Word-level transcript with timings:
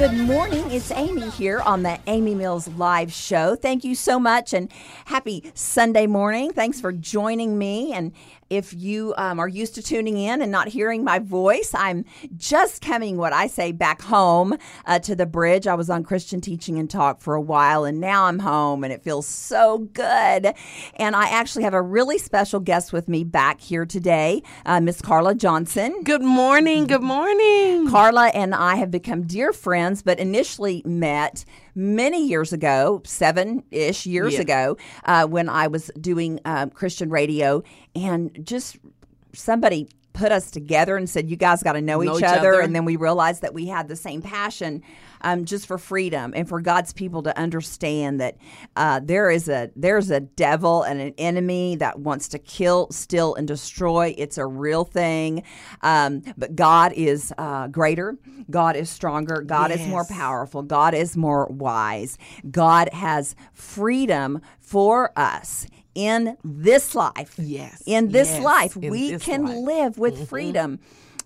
Good 0.00 0.16
morning. 0.16 0.64
It's 0.70 0.90
Amy 0.92 1.28
here 1.28 1.60
on 1.60 1.82
the 1.82 2.00
Amy 2.06 2.34
Mills 2.34 2.66
Live 2.68 3.12
Show. 3.12 3.54
Thank 3.54 3.84
you 3.84 3.94
so 3.94 4.18
much 4.18 4.54
and 4.54 4.72
happy 5.04 5.52
Sunday 5.52 6.06
morning. 6.06 6.54
Thanks 6.54 6.80
for 6.80 6.90
joining 6.90 7.58
me. 7.58 7.92
And 7.92 8.12
if 8.50 8.74
you 8.74 9.14
um, 9.16 9.38
are 9.38 9.48
used 9.48 9.76
to 9.76 9.82
tuning 9.82 10.18
in 10.18 10.42
and 10.42 10.50
not 10.50 10.68
hearing 10.68 11.04
my 11.04 11.20
voice, 11.20 11.70
I'm 11.72 12.04
just 12.36 12.82
coming, 12.82 13.16
what 13.16 13.32
I 13.32 13.46
say, 13.46 13.70
back 13.70 14.02
home 14.02 14.58
uh, 14.86 14.98
to 14.98 15.14
the 15.14 15.24
bridge. 15.24 15.68
I 15.68 15.74
was 15.76 15.88
on 15.88 16.02
Christian 16.02 16.40
Teaching 16.40 16.76
and 16.76 16.90
Talk 16.90 17.20
for 17.20 17.34
a 17.34 17.40
while, 17.40 17.84
and 17.84 18.00
now 18.00 18.24
I'm 18.24 18.40
home, 18.40 18.82
and 18.82 18.92
it 18.92 19.04
feels 19.04 19.26
so 19.26 19.78
good. 19.92 20.52
And 20.96 21.14
I 21.14 21.28
actually 21.28 21.62
have 21.62 21.74
a 21.74 21.82
really 21.82 22.18
special 22.18 22.58
guest 22.58 22.92
with 22.92 23.08
me 23.08 23.22
back 23.22 23.60
here 23.60 23.86
today, 23.86 24.42
uh, 24.66 24.80
Miss 24.80 25.00
Carla 25.00 25.36
Johnson. 25.36 26.02
Good 26.02 26.22
morning. 26.22 26.88
Good 26.88 27.02
morning. 27.02 27.88
Carla 27.88 28.28
and 28.28 28.54
I 28.54 28.74
have 28.76 28.90
become 28.90 29.22
dear 29.22 29.52
friends, 29.52 30.02
but 30.02 30.18
initially 30.18 30.82
met 30.84 31.44
many 31.74 32.26
years 32.26 32.52
ago, 32.52 33.02
seven 33.04 33.62
ish 33.70 34.06
years 34.06 34.34
Yeah. 34.34 34.40
ago, 34.40 34.76
uh, 35.04 35.26
when 35.26 35.48
I 35.48 35.66
was 35.68 35.90
doing 36.00 36.40
um, 36.44 36.70
Christian 36.70 37.10
radio, 37.10 37.62
and 37.94 38.38
just 38.44 38.78
somebody 39.32 39.88
put 40.12 40.32
us 40.32 40.50
together 40.50 40.96
and 40.96 41.08
said, 41.08 41.30
"You 41.30 41.36
guys 41.36 41.62
got 41.62 41.72
to 41.74 41.80
know, 41.80 42.00
Know 42.00 42.12
each, 42.16 42.18
each 42.18 42.24
other. 42.24 42.38
other. 42.54 42.60
And 42.60 42.74
then 42.74 42.84
we 42.84 42.96
realized 42.96 43.42
that 43.42 43.54
we 43.54 43.66
had 43.66 43.88
the 43.88 43.96
same 43.96 44.22
passion. 44.22 44.82
Um, 45.22 45.44
just 45.44 45.66
for 45.66 45.76
freedom 45.78 46.32
and 46.34 46.48
for 46.48 46.60
God's 46.60 46.92
people 46.92 47.22
to 47.24 47.38
understand 47.38 48.20
that 48.20 48.36
uh, 48.76 49.00
there 49.02 49.30
is 49.30 49.48
a 49.48 49.70
there's 49.76 50.10
a 50.10 50.20
devil 50.20 50.82
and 50.82 51.00
an 51.00 51.14
enemy 51.18 51.76
that 51.76 51.98
wants 52.00 52.28
to 52.28 52.38
kill, 52.38 52.88
steal, 52.90 53.34
and 53.34 53.46
destroy. 53.46 54.14
It's 54.16 54.38
a 54.38 54.46
real 54.46 54.84
thing, 54.84 55.42
um, 55.82 56.22
but 56.38 56.56
God 56.56 56.92
is 56.94 57.32
uh, 57.38 57.68
greater. 57.68 58.16
God 58.50 58.76
is 58.76 58.88
stronger. 58.90 59.42
God 59.42 59.70
is 59.70 59.86
more 59.86 60.04
powerful. 60.06 60.62
God 60.62 60.94
is 60.94 61.16
more 61.16 61.46
wise. 61.46 62.16
God 62.50 62.88
has 62.92 63.34
freedom 63.52 64.40
for 64.58 65.12
us 65.18 65.66
in 65.94 66.36
this 66.44 66.94
life. 66.94 67.34
Yes. 67.38 67.82
In 67.86 68.10
this 68.12 68.28
Yes. 68.30 68.42
life, 68.42 68.76
In 68.76 68.90
we 68.90 69.10
this 69.10 69.22
can 69.24 69.42
life. 69.42 69.52
Mm-hmm. 69.54 69.64
live 69.66 69.98
with 69.98 70.28
freedom. 70.28 70.78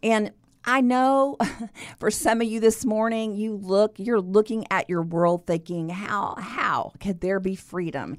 And 0.03 0.33
I 0.67 0.81
know 0.81 1.37
for 1.99 2.11
some 2.11 2.41
of 2.41 2.47
you 2.47 2.61
this 2.61 2.85
morning, 2.85 3.35
you 3.35 3.57
look, 3.57 3.95
you're 3.99 4.21
looking 4.21 4.67
at 4.71 4.89
your 4.89 5.03
world 5.03 5.47
thinking, 5.47 5.91
how, 5.91 6.37
how 6.39 6.93
could 7.01 7.21
there 7.21 7.41
be 7.41 7.55
freedom? 7.55 8.17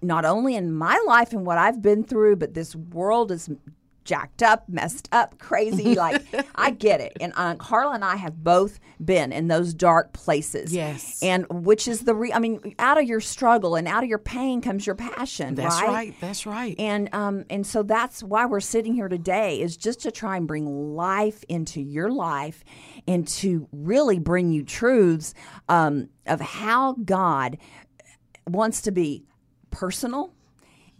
Not 0.00 0.24
only 0.24 0.56
in 0.56 0.72
my 0.72 1.02
life 1.06 1.32
and 1.32 1.46
what 1.46 1.58
I've 1.58 1.80
been 1.80 2.02
through, 2.02 2.36
but 2.36 2.54
this 2.54 2.74
world 2.74 3.30
is 3.30 3.48
jacked 4.04 4.42
up, 4.42 4.68
messed 4.68 5.08
up, 5.12 5.38
crazy. 5.38 5.96
Like, 6.02 6.24
I 6.56 6.70
get 6.70 7.00
it. 7.00 7.16
And 7.20 7.32
uh, 7.36 7.54
Carla 7.56 7.94
and 7.94 8.04
I 8.04 8.16
have 8.16 8.42
both 8.42 8.80
been 9.04 9.30
in 9.30 9.46
those 9.46 9.72
dark 9.72 10.12
places. 10.12 10.74
Yes. 10.74 11.22
And 11.22 11.46
which 11.48 11.86
is 11.86 12.00
the, 12.00 12.14
re- 12.14 12.32
I 12.32 12.40
mean, 12.40 12.74
out 12.78 12.98
of 12.98 13.04
your 13.04 13.20
struggle 13.20 13.76
and 13.76 13.86
out 13.86 14.02
of 14.02 14.08
your 14.08 14.18
pain 14.18 14.60
comes 14.62 14.84
your 14.84 14.96
passion. 14.96 15.54
That's 15.54 15.80
right. 15.80 15.88
right. 15.88 16.14
That's 16.20 16.44
right. 16.46 16.74
And 16.78 17.08
um, 17.14 17.44
and 17.50 17.66
so 17.66 17.82
that's 17.82 18.22
why 18.22 18.46
we're 18.46 18.60
sitting 18.60 18.94
here 18.94 19.08
today 19.08 19.60
is 19.60 19.76
just 19.76 20.00
to 20.00 20.10
try 20.10 20.36
and 20.36 20.48
bring 20.48 20.94
life 20.96 21.44
into 21.48 21.80
your 21.80 22.10
life, 22.10 22.64
and 23.06 23.26
to 23.28 23.68
really 23.72 24.18
bring 24.18 24.50
you 24.50 24.64
truths 24.64 25.34
um, 25.68 26.08
of 26.26 26.40
how 26.40 26.94
God 27.04 27.58
wants 28.46 28.82
to 28.82 28.90
be 28.90 29.24
personal. 29.70 30.32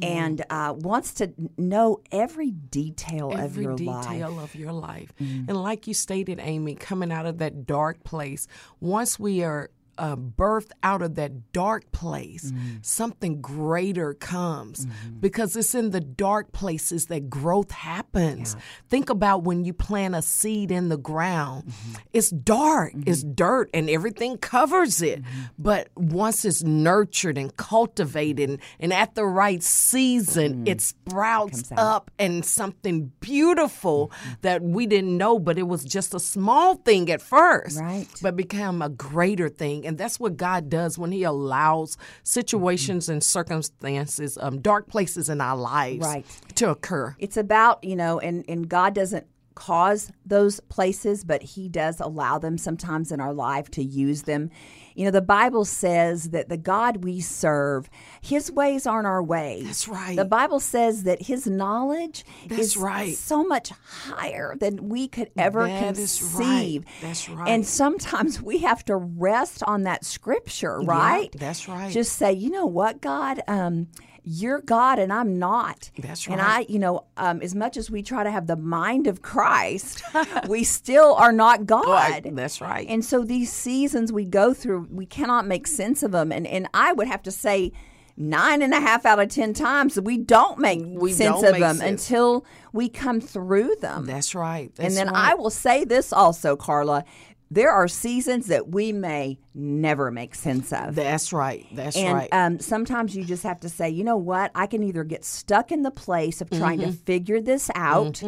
And 0.03 0.45
uh, 0.51 0.75
wants 0.77 1.15
to 1.15 1.33
know 1.57 2.01
every 2.11 2.51
detail 2.51 3.33
of 3.33 3.39
Every 3.39 3.65
your 3.65 3.77
detail 3.77 4.31
life. 4.33 4.45
of 4.45 4.55
your 4.55 4.73
life. 4.73 5.13
And 5.19 5.55
like 5.63 5.87
you 5.87 5.95
stated, 5.95 6.41
Amy, 6.41 6.75
coming 6.75 7.13
out 7.13 7.27
of 7.27 7.39
that 7.39 7.67
dark 7.67 8.03
place, 8.05 8.47
once 8.81 9.19
we 9.19 9.43
are 9.45 9.71
uh, 9.99 10.17
birthed 10.17 10.71
out 10.83 11.03
of 11.03 11.15
that 11.17 11.53
dark 11.53 11.91
place, 11.93 12.51
mm-hmm. 12.51 12.77
something 12.83 13.41
greater 13.41 14.15
comes. 14.15 14.87
Mm-hmm. 14.87 15.21
Because 15.21 15.57
it's 15.57 15.75
in 15.75 15.91
the 15.91 16.01
dark 16.01 16.53
places 16.53 17.07
that 17.07 17.29
growth 17.31 17.71
happens. 17.71 18.57
Think 18.89 19.11
about 19.11 19.45
when 19.45 19.65
you 19.65 19.73
plant 19.73 20.15
a 20.15 20.23
seed 20.23 20.71
in 20.71 20.89
the 20.89 20.97
ground, 20.97 21.65
mm-hmm. 21.67 21.95
it's 22.13 22.31
dark, 22.31 22.93
it's 23.07 23.23
dirt, 23.23 23.71
and 23.75 23.89
everything 23.89 24.39
covers 24.39 25.03
it. 25.03 25.23
But 25.59 25.89
once 25.97 26.45
it's 26.45 26.63
nurtured 26.63 27.39
and 27.39 27.57
cultivated 27.57 28.51
and, 28.51 28.59
and 28.81 28.93
at 28.93 29.15
the 29.15 29.25
right 29.25 29.63
season, 29.63 30.65
mm. 30.65 30.69
it 30.69 30.81
sprouts 30.81 31.71
up 31.77 32.11
and 32.19 32.45
something 32.45 33.13
beautiful 33.21 34.11
that 34.43 34.63
we 34.63 34.87
didn't 34.87 35.17
know, 35.17 35.39
but 35.39 35.59
it 35.59 35.69
was 35.69 35.85
just 35.85 36.15
a 36.15 36.21
small 36.21 36.77
thing 36.77 37.11
at 37.11 37.21
first 37.21 37.81
Right. 37.81 38.07
but 38.23 38.37
become 38.37 38.83
a 38.83 38.89
greater 38.89 39.49
thing. 39.49 39.82
And 39.85 39.99
that's 39.99 40.19
what 40.21 40.37
God 40.37 40.69
does 40.69 40.99
when 40.99 41.13
He 41.13 41.23
allows 41.23 41.97
situations 42.23 43.09
and 43.09 43.23
circumstances, 43.23 44.39
um, 44.41 44.61
dark 44.61 44.89
places 44.89 45.29
in 45.29 45.41
our 45.41 45.57
lives 45.57 46.05
Right. 46.07 46.27
to 46.57 46.71
occur. 46.71 47.17
It's 47.19 47.37
about, 47.37 47.83
you 47.85 47.97
know, 47.97 48.19
and, 48.19 48.45
and 48.49 48.69
God 48.69 48.95
doesn't 48.95 49.27
cause 49.55 50.11
those 50.25 50.61
places, 50.61 51.25
but 51.25 51.43
He 51.43 51.69
does 51.69 52.01
allow 52.01 52.39
them 52.39 52.57
sometimes 52.59 53.13
in 53.13 53.21
our 53.21 53.35
life 53.35 53.71
to 53.73 53.83
use 53.83 54.23
them. 54.23 54.51
You 54.95 55.05
know, 55.07 55.11
the 55.11 55.21
Bible 55.23 55.65
says 55.65 56.31
that 56.31 56.49
the 56.49 56.57
God 56.57 57.05
we 57.05 57.21
serve, 57.21 57.89
His 58.21 58.51
ways 58.51 58.87
aren't 58.87 59.07
our 59.07 59.23
ways. 59.23 59.65
That's 59.65 59.89
right. 59.89 60.17
The 60.17 60.25
Bible 60.25 60.61
says 60.61 61.05
that 61.05 61.23
His 61.23 61.47
knowledge 61.47 62.25
That's 62.49 62.61
is 62.61 62.77
right. 62.77 63.15
so 63.17 63.45
much 63.45 63.71
higher 63.71 64.55
than 64.59 64.89
we 64.89 65.09
could 65.09 65.31
ever 65.37 65.67
That 65.67 65.95
conceive. 65.95 66.39
right. 66.39 66.81
That's 67.01 67.29
right. 67.29 67.49
And 67.49 67.67
sometimes 67.67 68.41
we 68.43 68.59
have 68.59 68.85
to 68.87 68.97
rest 68.97 69.63
on 69.65 69.83
that 69.85 70.05
scripture, 70.05 70.81
right? 70.81 71.31
that's 71.39 71.69
right. 71.69 71.93
Just 71.93 72.17
say, 72.17 72.33
you 72.33 72.51
know 72.51 72.67
what, 72.67 73.01
God, 73.01 73.41
um, 73.49 73.89
you're 74.25 74.61
God 74.61 74.99
and 74.99 75.13
I'm 75.13 75.39
not. 75.39 75.91
That's 75.99 76.29
right. 76.29 76.39
And. 76.39 76.43
I, 76.47 76.67
you 76.69 76.79
know, 76.79 77.05
um, 77.17 77.43
as 77.43 77.55
much 77.55 77.77
as 77.77 77.91
we 77.91 78.03
try 78.03 78.23
to 78.23 78.31
have 78.31 78.47
the 78.47 78.57
mind 78.57 79.07
of 79.07 79.23
Christ, 79.23 80.03
we 80.49 80.65
still 80.65 81.15
are 81.15 81.33
not 81.33 81.67
God. 81.67 81.87
Right. 81.87 82.35
That's 82.37 82.61
right. 82.61 82.87
And 82.89 83.05
so 83.05 83.25
these 83.25 83.53
seasons 83.53 84.13
we 84.13 84.25
go 84.25 84.55
through, 84.55 84.89
we 84.91 85.07
cannot 85.07 85.47
make 85.47 85.67
sense 85.67 86.03
of 86.03 86.13
them. 86.13 86.31
And 86.33 86.47
and 86.47 86.69
I 86.73 86.93
would 86.93 87.09
have 87.09 87.23
to 87.25 87.31
say, 87.31 87.73
nine 88.17 88.61
and 88.63 88.75
a 88.75 88.81
half 88.81 89.07
out 89.07 89.19
of 89.19 89.29
ten 89.31 89.55
times 89.55 89.99
we 90.01 90.19
don't 90.19 90.59
make 90.59 90.81
We 90.85 91.13
sense 91.13 91.37
don't 91.41 91.45
of 91.47 91.53
make 91.53 91.61
them 91.61 91.77
sense. 91.79 92.03
until 92.11 92.45
we 92.73 92.89
come 92.89 93.21
through 93.21 93.77
them. 93.81 94.07
That's 94.07 94.35
right. 94.35 94.71
and 94.79 94.95
then 94.97 95.07
right. 95.09 95.33
I 95.33 95.35
will 95.35 95.51
say 95.51 95.85
this 95.85 96.13
also, 96.13 96.55
Carla. 96.55 97.05
There 97.53 97.71
are 97.71 97.87
seasons 97.87 98.47
that 98.47 98.69
we 98.69 98.93
may 98.93 99.39
never 99.55 100.11
make 100.11 100.35
sense 100.35 100.73
of. 100.73 100.95
That's 100.95 101.35
right. 101.35 101.67
That's 101.73 101.97
And 101.97 102.15
right. 102.15 102.29
um, 102.33 102.59
sometimes 102.61 103.15
you 103.15 103.25
just 103.25 103.43
have 103.43 103.61
to 103.61 103.69
say, 103.69 103.91
you 103.91 104.05
know 104.05 104.17
what? 104.17 104.51
I 104.55 104.67
can 104.67 104.83
either 104.83 105.05
get 105.05 105.23
stuck 105.23 105.71
in 105.71 105.83
the 105.83 105.91
place 105.91 106.41
of 106.41 106.49
trying 106.49 106.79
Mm-hmm. 106.81 106.91
to 106.93 106.97
figure 106.97 107.41
this 107.43 107.71
out, 107.75 108.23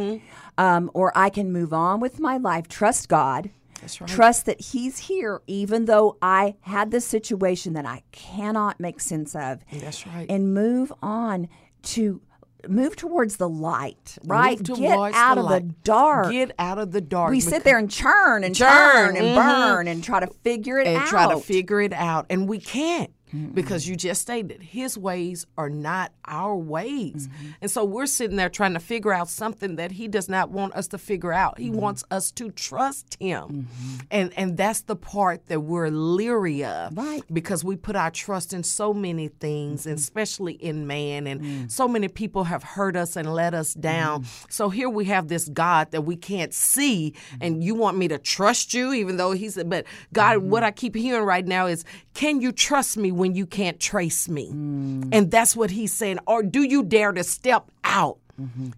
um, 0.58 0.90
or 0.92 1.10
I 1.16 1.30
can 1.30 1.52
move 1.52 1.72
on 1.72 2.00
with 2.00 2.20
my 2.20 2.36
life, 2.36 2.68
trust 2.68 3.08
God. 3.08 3.48
That's 3.80 4.00
right. 4.00 4.08
Trust 4.10 4.44
that 4.46 4.60
He's 4.60 4.98
here, 4.98 5.40
even 5.46 5.86
though 5.86 6.16
I 6.20 6.56
had 6.60 6.90
this 6.90 7.06
situation 7.06 7.72
that 7.74 7.86
I 7.86 8.02
cannot 8.12 8.78
make 8.78 9.00
sense 9.00 9.34
of. 9.34 9.60
That's 9.72 10.06
right. 10.06 10.26
And 10.28 10.52
move 10.54 10.92
on 11.02 11.48
to 11.84 12.20
move 12.68 12.96
towards 12.96 13.36
the 13.36 13.48
light, 13.48 14.18
right? 14.24 14.62
Get 14.62 14.98
out 15.14 15.36
the 15.36 15.42
of 15.42 15.48
the 15.48 15.60
dark. 15.84 16.32
Get 16.32 16.52
out 16.58 16.78
of 16.78 16.92
the 16.92 17.00
dark. 17.00 17.30
we 17.30 17.40
sit 17.40 17.64
there 17.64 17.78
and 17.78 17.90
churn 17.90 18.44
and 18.44 18.54
Churn, 18.54 18.68
turn 18.68 19.16
and 19.16 19.26
mhm. 19.26 19.36
burn 19.36 19.88
and 19.88 20.02
try 20.02 20.20
to 20.20 20.26
figure 20.26 20.78
it 20.78 20.86
and 20.86 20.96
out. 20.96 21.02
And 21.02 21.10
try 21.10 21.34
to 21.34 21.40
figure 21.40 21.80
it 21.80 21.92
out. 21.92 22.26
And 22.30 22.48
we 22.48 22.58
can't 22.58 23.10
because 23.52 23.88
you 23.88 23.96
just 23.96 24.22
stated 24.22 24.62
his 24.62 24.96
ways 24.98 25.46
are 25.58 25.70
not 25.70 26.12
our 26.24 26.56
ways. 26.56 27.28
Mm-hmm. 27.28 27.46
And 27.62 27.70
so 27.70 27.84
we're 27.84 28.06
sitting 28.06 28.36
there 28.36 28.48
trying 28.48 28.74
to 28.74 28.80
figure 28.80 29.12
out 29.12 29.28
something 29.28 29.76
that 29.76 29.92
he 29.92 30.08
does 30.08 30.28
not 30.28 30.50
want 30.50 30.74
us 30.74 30.88
to 30.88 30.98
figure 30.98 31.32
out. 31.32 31.54
Mm-hmm. 31.54 31.62
He 31.64 31.70
wants 31.70 32.04
us 32.10 32.30
to 32.32 32.50
trust 32.50 33.16
him. 33.20 33.68
And 34.10 34.32
and 34.36 34.56
that's 34.56 34.82
the 34.82 34.96
part 34.96 35.46
that 35.46 35.60
we're 35.60 35.88
leery 35.90 36.64
of. 36.64 36.96
Right. 36.96 37.22
Because 37.32 37.64
we 37.64 37.76
put 37.76 37.96
our 37.96 38.10
trust 38.10 38.52
in 38.52 38.62
so 38.62 38.94
many 38.94 39.28
things, 39.28 39.86
and 39.86 39.98
especially 39.98 40.54
in 40.54 40.86
man. 40.86 41.26
And 41.26 41.40
Mm. 41.44 41.70
so 41.70 41.86
many 41.88 42.08
people 42.08 42.44
have 42.44 42.62
hurt 42.62 42.96
us 42.96 43.16
and 43.16 43.32
let 43.34 43.54
us 43.54 43.74
down. 43.74 44.22
Mm-hmm. 44.22 44.46
So 44.50 44.70
here 44.70 44.88
we 44.88 45.04
have 45.06 45.28
this 45.28 45.48
God 45.48 45.90
that 45.90 46.02
we 46.02 46.16
can't 46.16 46.54
see, 46.54 47.12
and 47.40 47.62
you 47.62 47.74
want 47.74 47.96
me 47.98 48.08
to 48.08 48.18
trust 48.18 48.72
you, 48.72 48.92
even 48.92 49.16
though 49.16 49.32
he 49.32 49.50
said, 49.50 49.68
but 49.68 49.84
God, 50.12 50.38
Mm-hmm. 50.38 50.50
what 50.50 50.62
I 50.64 50.70
keep 50.70 50.94
hearing 50.96 51.24
right 51.24 51.46
now 51.46 51.66
is, 51.66 51.84
can 52.14 52.40
you 52.40 52.52
trust 52.52 52.96
me 52.96 53.12
when 53.12 53.34
you 53.34 53.44
can't 53.44 53.78
trace 53.78 54.28
me? 54.28 54.50
Mm. 54.52 55.08
And 55.12 55.30
that's 55.30 55.56
what 55.56 55.70
he's 55.70 55.92
saying. 55.92 56.20
Or 56.26 56.42
do 56.42 56.62
you 56.62 56.84
dare 56.84 57.12
to 57.12 57.24
step 57.24 57.70
out? 57.82 58.18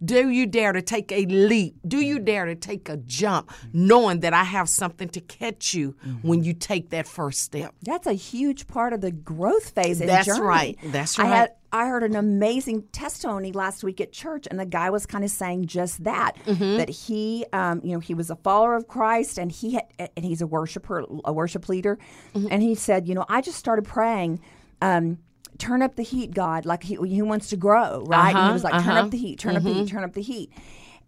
Do 0.05 0.29
you 0.29 0.47
dare 0.47 0.73
to 0.73 0.83
take 0.83 1.11
a 1.13 1.25
leap? 1.27 1.77
Do 1.87 1.99
you 1.99 2.19
dare 2.19 2.47
to 2.47 2.55
take 2.55 2.89
a 2.89 2.97
jump, 2.99 3.51
knowing 3.73 4.21
that 4.21 4.33
I 4.35 4.45
have 4.45 4.69
something 4.69 5.09
to 5.11 5.21
catch 5.21 5.75
you 5.75 5.97
when 6.23 6.45
you 6.45 6.53
take 6.53 6.91
that 6.91 7.07
first 7.07 7.41
step? 7.43 7.75
That's 7.83 8.07
a 8.07 8.13
huge 8.13 8.67
part 8.67 8.93
of 8.93 9.01
the 9.01 9.13
growth 9.13 9.71
phase 9.71 9.99
That's 9.99 10.27
journey. 10.27 10.41
right. 10.41 10.79
That's 10.85 11.19
right. 11.19 11.27
I 11.27 11.37
had 11.37 11.51
I 11.73 11.87
heard 11.89 12.05
an 12.05 12.17
amazing 12.17 12.85
testimony 12.93 13.53
last 13.53 13.85
week 13.85 14.01
at 14.01 14.11
church, 14.13 14.47
and 14.51 14.59
the 14.59 14.65
guy 14.65 14.89
was 14.89 15.05
kind 15.05 15.25
of 15.25 15.31
saying 15.31 15.67
just 15.67 16.05
that 16.05 16.33
Mm-hmm. 16.47 16.77
that 16.79 16.89
he, 16.89 17.45
um, 17.53 17.81
you 17.85 17.93
know, 17.93 17.99
he 18.01 18.15
was 18.15 18.31
a 18.31 18.37
follower 18.37 18.77
of 18.77 18.89
Christ, 18.89 19.37
and 19.39 19.51
he 19.53 19.75
had, 19.75 20.11
and 20.17 20.25
he's 20.25 20.41
a 20.41 20.47
worshiper, 20.47 21.05
a 21.25 21.33
worship 21.33 21.69
leader, 21.69 21.99
Mm-hmm. 22.35 22.49
and 22.51 22.63
he 22.63 22.75
said, 22.75 23.07
you 23.09 23.15
know, 23.15 23.27
I 23.29 23.41
just 23.43 23.59
started 23.59 23.85
praying. 23.85 24.41
Um, 24.81 25.19
Turn 25.59 25.83
up 25.83 25.97
the 25.97 26.03
heat, 26.03 26.33
God. 26.35 26.67
Like 26.67 26.83
he, 26.83 26.97
he 27.07 27.23
wants 27.23 27.49
to 27.51 27.57
grow, 27.57 28.05
right? 28.07 28.29
and 28.31 28.37
he 28.39 28.43
Uh-huh, 28.45 28.53
was 28.53 28.65
like, 28.65 28.83
turn 28.83 28.93
uh-huh. 28.93 29.01
up 29.07 29.11
the 29.11 29.17
heat, 29.19 29.39
turn 29.39 29.57
up 29.57 29.63
the 29.63 29.73
heat, 29.73 29.89
turn 29.89 30.05
up 30.05 30.13
the 30.13 30.23
heat. 30.23 30.51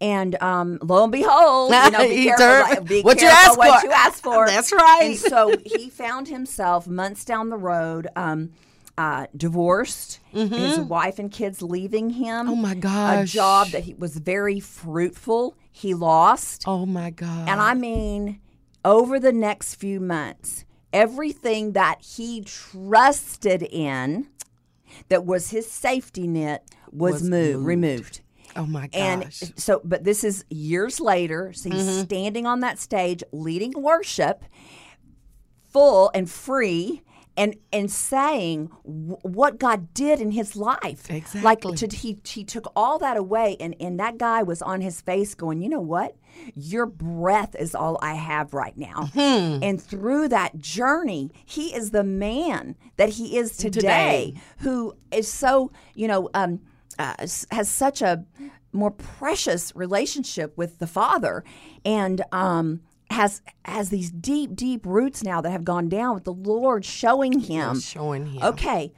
And 0.01 0.41
um, 0.41 0.79
lo 0.81 1.03
and 1.03 1.11
behold, 1.11 1.71
you 1.73 1.91
know, 1.91 1.99
be 2.07 2.25
careful, 2.25 2.45
like, 2.75 2.85
be 2.85 3.01
what 3.01 3.19
you 3.21 3.27
careful 3.27 3.49
ask 3.51 3.57
what 3.57 3.81
for. 3.81 3.85
you 3.87 3.91
ask 3.93 4.23
for. 4.23 4.47
That's 4.47 4.71
right. 4.71 5.01
And 5.09 5.17
so 5.17 5.55
he 5.65 5.89
found 5.89 6.29
himself 6.29 6.87
months 6.87 7.25
down 7.25 7.49
the 7.49 7.57
road, 7.57 8.07
um, 8.15 8.51
uh, 8.97 9.27
divorced, 9.35 10.19
his 10.31 10.79
wife 10.79 11.19
and 11.19 11.31
kids 11.31 11.61
leaving 11.61 12.11
him. 12.11 12.45
Mm-hmm. 12.47 12.49
Oh, 12.49 12.55
my 12.55 12.75
god. 12.75 13.23
A 13.23 13.25
job 13.25 13.69
that 13.69 13.83
he 13.83 13.93
was 13.93 14.17
very 14.17 14.59
fruitful, 14.61 15.57
he 15.71 15.93
lost. 15.93 16.63
Oh 16.65 16.85
my 16.85 17.09
God. 17.09 17.47
And 17.49 17.59
I 17.61 17.73
mean, 17.73 18.39
over 18.85 19.19
the 19.19 19.31
next 19.33 19.75
few 19.75 19.99
months, 19.99 20.63
everything 20.93 21.73
that 21.73 22.01
he 22.01 22.41
trusted 22.41 23.63
in, 23.63 24.27
that 25.07 25.25
was 25.25 25.49
his 25.51 25.69
safety 25.71 26.27
net, 26.27 26.67
was, 26.91 27.13
Was 27.13 27.23
moved, 27.23 27.53
moved. 27.59 27.65
removed. 27.65 28.21
oh 28.55 28.65
my 28.65 28.87
gosh. 28.87 28.99
And 28.99 29.33
so, 29.55 29.81
but 29.83 30.03
this 30.03 30.23
is 30.23 30.43
years 30.49 30.99
later. 30.99 31.53
So 31.53 31.69
he's 31.69 31.87
Mm-hmm. 31.87 32.01
standing 32.03 32.45
on 32.45 32.59
that 32.59 32.77
stage 32.79 33.23
leading 33.31 33.73
worship, 33.81 34.43
full 35.71 36.11
and 36.13 36.29
free. 36.29 37.01
And, 37.37 37.55
and 37.71 37.89
saying 37.89 38.69
w- 38.83 39.15
what 39.21 39.59
God 39.59 39.93
did 39.93 40.19
in 40.19 40.31
his 40.31 40.57
life, 40.57 41.09
like 41.09 41.19
Exactly. 41.63 41.77
to, 41.77 41.95
he 41.95 42.19
he 42.25 42.43
took 42.43 42.69
all 42.75 42.99
that 42.99 43.15
away, 43.15 43.55
and 43.61 43.73
and 43.79 43.97
that 43.97 44.17
guy 44.17 44.43
was 44.43 44.61
on 44.61 44.81
his 44.81 44.99
face 44.99 45.35
going, 45.35 45.61
you 45.61 45.69
know 45.69 45.79
what, 45.79 46.17
your 46.55 46.85
breath 46.85 47.55
is 47.57 47.73
all 47.75 47.97
I 48.01 48.13
have 48.15 48.53
right 48.53 48.77
now, 48.77 49.09
Hmm. 49.13 49.59
and 49.63 49.81
through 49.81 50.27
that 50.29 50.57
journey, 50.59 51.31
he 51.45 51.73
is 51.73 51.91
the 51.91 52.03
man 52.03 52.75
that 52.97 53.09
he 53.09 53.37
is 53.37 53.55
today, 53.57 53.79
Today. 53.79 54.33
who 54.59 54.95
is 55.11 55.27
so 55.31 55.71
you 55.95 56.07
know 56.07 56.29
um, 56.33 56.59
uh, 56.97 57.13
has 57.51 57.69
such 57.69 58.01
a 58.01 58.25
more 58.71 58.91
precious 58.91 59.75
relationship 59.75 60.55
with 60.57 60.79
the 60.79 60.87
Father, 60.87 61.43
and 61.83 62.21
um, 62.31 62.81
has 63.09 63.41
has 63.65 63.89
these 63.89 64.11
deep, 64.11 64.55
deep 64.55 64.85
roots 64.85 65.23
now 65.23 65.41
that 65.41 65.49
have 65.49 65.63
gone 65.63 65.89
down 65.89 66.13
with 66.13 66.23
the 66.25 66.33
Lord 66.33 66.85
showing 66.85 67.39
him, 67.39 67.79
showing 67.79 68.27
him. 68.27 68.43
okay. 68.43 68.93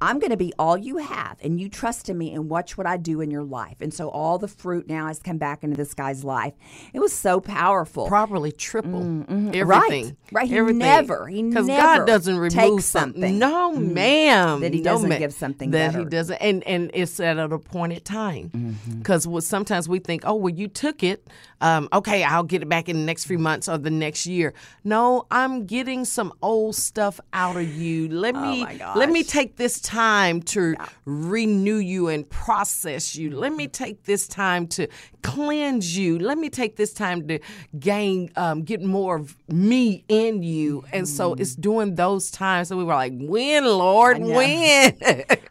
I'm 0.00 0.18
going 0.20 0.30
to 0.30 0.36
be 0.36 0.52
all 0.58 0.76
you 0.76 0.98
have, 0.98 1.38
and 1.42 1.60
you 1.60 1.68
trust 1.68 2.08
in 2.08 2.16
me, 2.16 2.32
and 2.32 2.48
watch 2.48 2.78
what 2.78 2.86
I 2.86 2.96
do 2.96 3.20
in 3.20 3.30
your 3.30 3.42
life. 3.42 3.76
And 3.80 3.92
so 3.92 4.08
all 4.10 4.38
the 4.38 4.46
fruit 4.46 4.88
now 4.88 5.08
has 5.08 5.18
come 5.18 5.38
back 5.38 5.64
into 5.64 5.76
this 5.76 5.92
guy's 5.94 6.22
life. 6.22 6.54
It 6.92 7.00
was 7.00 7.12
so 7.12 7.40
powerful. 7.40 8.06
properly 8.06 8.52
triple 8.52 9.00
everything. 9.00 9.52
Mm, 9.52 9.66
Right. 9.66 10.12
Right. 10.32 10.48
He 10.48 10.56
Everything. 10.56 10.78
never- 10.78 11.26
he 11.28 11.42
because 11.42 11.66
never 11.66 11.98
God 11.98 12.06
doesn't 12.06 12.38
remove 12.38 12.84
something. 12.84 13.38
No, 13.38 13.72
ma'am. 13.72 14.60
That 14.60 14.72
he 14.72 14.80
No, 14.80 14.92
doesn't 14.92 15.08
ma'am. 15.08 15.18
give 15.18 15.32
something 15.32 15.70
that 15.72 15.92
better. 15.92 15.98
he 16.00 16.04
doesn't, 16.04 16.36
and 16.36 16.62
and 16.64 16.90
it's 16.94 17.18
at 17.20 17.38
an 17.38 17.52
appointed 17.52 18.04
time. 18.04 18.50
Mm-hmm. 18.54 18.98
Because 18.98 19.26
sometimes 19.46 19.88
we 19.88 19.98
think, 19.98 20.22
oh, 20.24 20.34
well, 20.34 20.54
you 20.54 20.68
took 20.68 21.02
it. 21.02 21.26
Um, 21.60 21.88
okay, 21.92 22.22
I'll 22.22 22.44
get 22.44 22.62
it 22.62 22.68
back 22.68 22.88
in 22.88 22.96
the 22.96 23.04
next 23.04 23.24
few 23.24 23.38
months 23.38 23.68
or 23.68 23.78
the 23.78 23.90
next 23.90 24.26
year. 24.26 24.54
No, 24.84 25.26
I'm 25.30 25.66
getting 25.66 26.04
some 26.04 26.32
old 26.42 26.76
stuff 26.76 27.20
out 27.32 27.56
of 27.56 27.68
you. 27.74 28.08
Let 28.08 28.34
me 28.34 28.62
Oh 28.62 28.64
my 28.64 28.94
let 28.94 29.10
me 29.10 29.22
take 29.22 29.56
this 29.56 29.80
time 29.80 30.42
to 30.42 30.76
renew 31.04 31.76
you 31.76 32.08
and 32.08 32.28
process 32.28 33.16
you. 33.16 33.30
Let 33.30 33.52
me 33.52 33.66
take 33.66 34.04
this 34.04 34.28
time 34.28 34.66
to 34.68 34.88
cleanse 35.22 35.96
you. 35.96 36.18
Let 36.18 36.38
me 36.38 36.48
take 36.48 36.76
this 36.76 36.92
time 36.92 37.26
to 37.28 37.38
gain, 37.78 38.30
um, 38.36 38.62
get 38.62 38.82
more 38.82 39.16
of 39.16 39.36
me 39.48 40.04
in 40.08 40.42
you. 40.42 40.84
And 40.92 41.08
so 41.08 41.34
it's 41.34 41.54
during 41.54 41.96
those 41.96 42.30
times 42.30 42.68
that 42.68 42.76
we 42.76 42.84
were 42.84 42.94
like, 42.94 43.12
when, 43.16 43.64
Lord, 43.64 44.20
know. 44.20 44.36
when? 44.36 44.96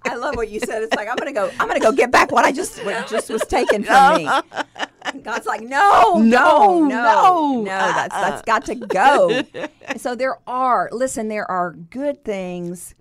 I 0.05 0.15
love 0.15 0.35
what 0.35 0.49
you 0.49 0.59
said. 0.59 0.83
It's 0.83 0.95
like 0.95 1.07
I'm 1.07 1.15
gonna 1.17 1.33
go. 1.33 1.51
I'm 1.59 1.67
gonna 1.67 1.79
go 1.79 1.91
get 1.91 2.11
back 2.11 2.31
what 2.31 2.45
I 2.45 2.51
just 2.51 2.83
what 2.85 3.07
just 3.07 3.29
was 3.29 3.41
taken 3.43 3.83
from 3.83 4.17
me. 4.17 4.29
God's 5.23 5.45
like, 5.45 5.61
no, 5.61 6.15
no, 6.17 6.85
No, 6.85 6.85
no, 6.87 7.61
no. 7.61 7.63
That's 7.63 8.13
that's 8.15 8.41
got 8.43 8.65
to 8.65 8.75
go. 8.75 9.41
So 9.97 10.15
there 10.15 10.37
are. 10.45 10.89
Listen, 10.91 11.27
there 11.29 11.49
are 11.49 11.71
good 11.71 12.23
things 12.25 12.93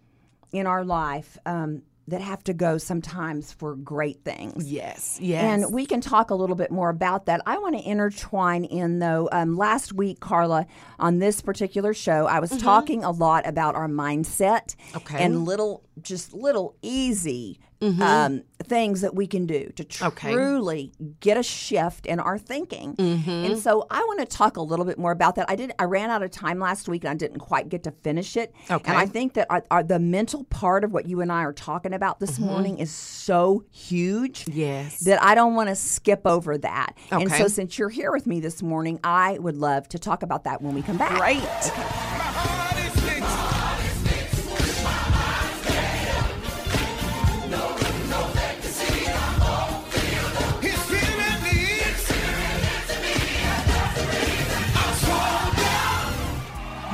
in 0.53 0.67
our 0.67 0.85
life 0.85 1.37
um, 1.45 1.83
that 2.09 2.21
have 2.21 2.45
to 2.45 2.55
go 2.55 2.79
sometimes 2.79 3.53
for 3.53 3.75
great 3.75 4.23
things. 4.25 4.71
yes, 4.73 5.19
yes. 5.21 5.43
And 5.43 5.75
we 5.75 5.85
can 5.85 6.01
talk 6.01 6.31
a 6.31 6.35
little 6.37 6.55
bit 6.55 6.71
more 6.71 6.89
about 6.89 7.27
that. 7.27 7.41
I 7.45 7.59
want 7.59 7.77
to 7.77 7.83
intertwine 7.83 8.65
in, 8.65 9.01
though. 9.01 9.29
Um, 9.33 9.57
last 9.57 9.93
week, 9.93 10.21
Carla, 10.21 10.67
on 11.01 11.19
this 11.19 11.41
particular 11.43 11.93
show, 11.93 12.27
I 12.29 12.39
was 12.39 12.51
talking 12.57 13.03
a 13.03 13.11
lot 13.11 13.47
about 13.47 13.75
our 13.75 13.89
mindset 13.89 14.77
Mm-hmm. 14.77 14.97
Okay. 14.99 15.25
and 15.25 15.45
little, 15.45 15.83
just 16.03 16.33
little 16.35 16.77
easy 16.83 17.59
um, 17.83 18.43
things 18.65 19.03
that 19.03 19.15
we 19.15 19.27
can 19.27 19.45
do 19.47 19.71
to 19.77 19.85
Mm-hmm. 19.85 20.07
Okay. 20.07 20.33
truly 20.33 20.93
get 21.21 21.37
a 21.37 21.43
shift 21.43 22.07
in 22.07 22.19
our 22.19 22.39
thinking. 22.39 22.97
Mm-hmm. 22.97 23.31
And 23.31 23.59
so 23.59 23.87
I 23.91 24.01
want 24.01 24.19
to 24.21 24.27
talk 24.27 24.57
a 24.57 24.63
little 24.63 24.85
bit 24.87 24.99
more 24.99 25.13
about 25.13 25.37
that. 25.37 25.49
I 25.49 25.57
did. 25.57 25.73
I 25.79 25.85
ran 25.85 26.09
out 26.11 26.23
of 26.23 26.31
time 26.31 26.59
last 26.59 26.89
week, 26.89 27.05
and 27.05 27.11
I 27.11 27.15
didn't 27.15 27.39
quite 27.41 27.69
get 27.69 27.83
to 27.85 27.91
finish 28.03 28.37
it. 28.37 28.55
Okay. 28.71 28.91
And 28.91 28.99
I 28.99 29.07
think 29.07 29.35
that 29.35 29.47
our, 29.51 29.63
our, 29.71 29.83
the 29.83 29.99
mental 29.99 30.45
part 30.45 30.85
of 30.85 30.93
what 30.93 31.07
you 31.07 31.21
and 31.21 31.31
I 31.31 31.43
are 31.43 31.53
talking 31.53 31.93
about 31.93 32.19
this 32.19 32.39
morning 32.39 32.79
is 32.79 32.91
so 32.91 33.65
huge 33.71 34.47
Mm-hmm. 34.47 34.59
Yes. 34.59 35.01
that 35.01 35.23
I 35.23 35.35
don't 35.35 35.55
want 35.55 35.69
to 35.69 35.77
skip 35.77 36.23
over 36.27 36.57
that. 36.59 36.97
Okay. 37.13 37.23
And 37.23 37.31
so, 37.33 37.47
since 37.47 37.79
you're 37.79 37.91
here 37.91 38.11
with 38.11 38.27
me 38.27 38.41
this 38.41 38.63
morning, 38.63 38.99
I 39.05 39.39
would 39.39 39.57
love 39.57 39.89
to 39.91 39.99
talk 39.99 40.23
about 40.23 40.45
that 40.45 40.63
when 40.63 40.75
we 40.75 40.83
come 40.83 40.97
back. 40.97 41.19
Great. 41.19 42.63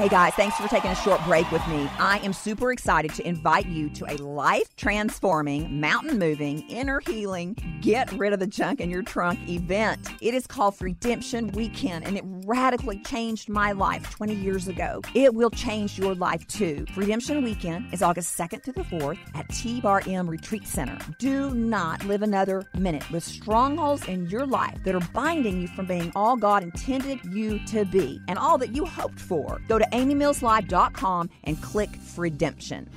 Hey 0.02 0.09
guys, 0.09 0.35
thanks 0.35 0.56
for 0.56 0.66
taking 0.66 0.90
a 0.90 0.97
short 0.97 1.23
break 1.23 1.49
with 1.52 1.64
me. 1.68 1.88
I 2.00 2.18
am 2.25 2.32
super 2.32 2.73
excited 2.73 3.14
to 3.14 3.25
invite 3.25 3.66
you 3.66 3.88
to 3.90 4.12
a 4.12 4.16
life 4.16 4.75
transforming, 4.75 5.80
mountain 5.80 6.18
moving, 6.18 6.68
inner 6.68 6.99
healing, 6.99 7.56
get 7.82 8.11
rid 8.11 8.32
of 8.32 8.40
the 8.40 8.49
junk 8.49 8.80
in 8.80 8.90
your 8.90 9.04
trunk 9.04 9.38
event. 9.49 10.09
It 10.21 10.35
is 10.35 10.44
called 10.49 10.75
Redemption 10.80 11.52
Weekend 11.52 12.04
and 12.04 12.16
it 12.16 12.25
radically 12.26 12.99
changed 13.04 13.49
my 13.49 13.71
life 13.71 14.11
20 14.16 14.35
years 14.35 14.66
ago. 14.66 15.02
It 15.14 15.37
will 15.37 15.50
change 15.50 15.97
your 15.97 16.16
life 16.16 16.49
too. 16.49 16.85
Redemption 16.97 17.44
Weekend 17.44 17.94
is 17.94 18.02
August 18.02 18.37
2nd 18.37 18.64
to 18.64 18.73
the 18.73 18.82
4th 18.82 19.21
at 19.37 19.49
T 19.50 19.80
Bar 19.80 20.02
M 20.09 20.28
Retreat 20.28 20.66
Center. 20.66 20.99
Do 21.21 21.54
not 21.54 22.04
live 22.06 22.23
another 22.23 22.64
minute 22.75 23.09
with 23.12 23.23
strongholds 23.23 24.09
in 24.09 24.28
your 24.28 24.47
life 24.47 24.82
that 24.82 24.97
are 24.97 25.09
binding 25.14 25.61
you 25.61 25.68
from 25.68 25.87
being 25.87 26.11
all 26.16 26.35
God 26.35 26.64
intended 26.64 27.21
you 27.26 27.64
to 27.66 27.85
be 27.85 28.21
and 28.26 28.37
all 28.37 28.59
that 28.59 28.75
you 28.75 28.85
hoped 28.85 29.21
for. 29.21 29.61
Go 29.68 29.78
to 29.78 29.91
amymillslive.com 29.92 31.30
and 31.44 31.62
click 31.62 31.90
Redemption. 32.16 32.88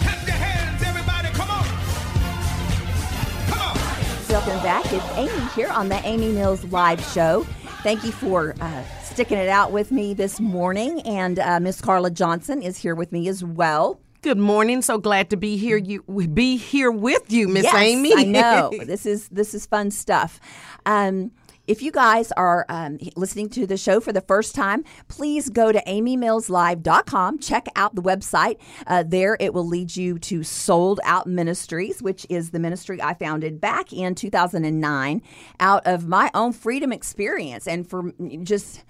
Hands, 0.00 0.82
everybody. 0.82 1.28
Come 1.28 1.50
on. 1.50 1.64
Come 3.48 3.60
on. 3.60 3.76
Welcome 4.28 4.62
back. 4.62 4.84
It's 4.92 5.16
Amy 5.16 5.48
here 5.54 5.68
on 5.68 5.88
the 5.88 6.00
Amy 6.06 6.32
Mills 6.32 6.64
Live 6.64 7.00
Show. 7.12 7.44
Thank 7.82 8.04
you 8.04 8.12
for 8.12 8.54
uh, 8.60 8.84
sticking 9.02 9.38
it 9.38 9.48
out 9.48 9.72
with 9.72 9.90
me 9.90 10.12
this 10.14 10.38
morning. 10.40 11.00
And 11.02 11.38
uh, 11.38 11.60
Miss 11.60 11.80
Carla 11.80 12.10
Johnson 12.10 12.62
is 12.62 12.76
here 12.76 12.94
with 12.94 13.12
me 13.12 13.28
as 13.28 13.42
well. 13.42 14.00
Good 14.22 14.36
morning. 14.36 14.82
So 14.82 14.98
glad 14.98 15.30
to 15.30 15.38
be 15.38 15.56
here. 15.56 15.78
You 15.78 16.04
we 16.06 16.26
be 16.26 16.58
here 16.58 16.90
with 16.90 17.32
you, 17.32 17.48
Miss 17.48 17.62
yes, 17.62 17.74
Amy. 17.74 18.12
I 18.14 18.24
know 18.24 18.70
this 18.84 19.06
is 19.06 19.28
this 19.30 19.54
is 19.54 19.64
fun 19.64 19.90
stuff. 19.90 20.38
Um, 20.84 21.30
if 21.70 21.82
you 21.82 21.92
guys 21.92 22.32
are 22.32 22.66
um, 22.68 22.98
listening 23.14 23.48
to 23.48 23.64
the 23.64 23.76
show 23.76 24.00
for 24.00 24.12
the 24.12 24.20
first 24.20 24.56
time, 24.56 24.82
please 25.06 25.48
go 25.48 25.70
to 25.70 25.80
amymillslive.com. 25.86 27.38
Check 27.38 27.68
out 27.76 27.94
the 27.94 28.02
website. 28.02 28.58
Uh, 28.88 29.04
there, 29.06 29.36
it 29.38 29.54
will 29.54 29.66
lead 29.66 29.94
you 29.94 30.18
to 30.18 30.42
Souled 30.42 30.98
Out 31.04 31.28
Ministries, 31.28 32.02
which 32.02 32.26
is 32.28 32.50
the 32.50 32.58
ministry 32.58 33.00
I 33.00 33.14
founded 33.14 33.60
back 33.60 33.92
in 33.92 34.16
2009 34.16 35.22
out 35.60 35.86
of 35.86 36.08
my 36.08 36.28
own 36.34 36.52
freedom 36.52 36.92
experience 36.92 37.68
and 37.68 37.88
for 37.88 38.12
just 38.42 38.82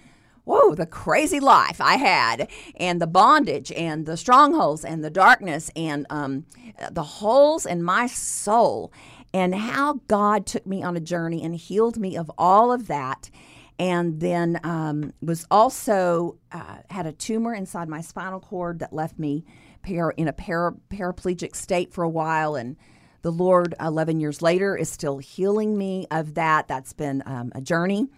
whoa, 0.44 0.74
the 0.74 0.86
crazy 0.86 1.38
life 1.38 1.80
I 1.80 1.96
had, 1.96 2.50
and 2.74 3.00
the 3.00 3.06
bondage, 3.06 3.70
and 3.70 4.04
the 4.04 4.16
strongholds, 4.16 4.84
and 4.84 5.04
the 5.04 5.10
darkness, 5.10 5.70
and 5.76 6.06
um, 6.10 6.44
the 6.90 7.04
holes 7.04 7.66
in 7.66 7.84
my 7.84 8.08
soul. 8.08 8.90
And 9.32 9.54
how 9.54 10.00
God 10.08 10.46
took 10.46 10.66
me 10.66 10.82
on 10.82 10.96
a 10.96 11.00
journey 11.00 11.42
and 11.42 11.54
healed 11.54 11.98
me 11.98 12.16
of 12.16 12.30
all 12.36 12.72
of 12.72 12.88
that. 12.88 13.30
And 13.78 14.20
then 14.20 14.60
um, 14.62 15.14
was 15.22 15.46
also 15.50 16.36
uh, 16.52 16.78
had 16.90 17.06
a 17.06 17.12
tumor 17.12 17.54
inside 17.54 17.88
my 17.88 18.02
spinal 18.02 18.40
cord 18.40 18.80
that 18.80 18.92
left 18.92 19.18
me 19.18 19.44
par- 19.82 20.12
in 20.16 20.28
a 20.28 20.32
para- 20.32 20.74
paraplegic 20.90 21.56
state 21.56 21.92
for 21.92 22.04
a 22.04 22.08
while. 22.08 22.56
And 22.56 22.76
the 23.22 23.32
Lord, 23.32 23.74
11 23.80 24.20
years 24.20 24.42
later, 24.42 24.76
is 24.76 24.90
still 24.90 25.18
healing 25.18 25.78
me 25.78 26.06
of 26.10 26.34
that. 26.34 26.68
That's 26.68 26.92
been 26.92 27.22
um, 27.24 27.52
a 27.54 27.60
journey 27.60 28.08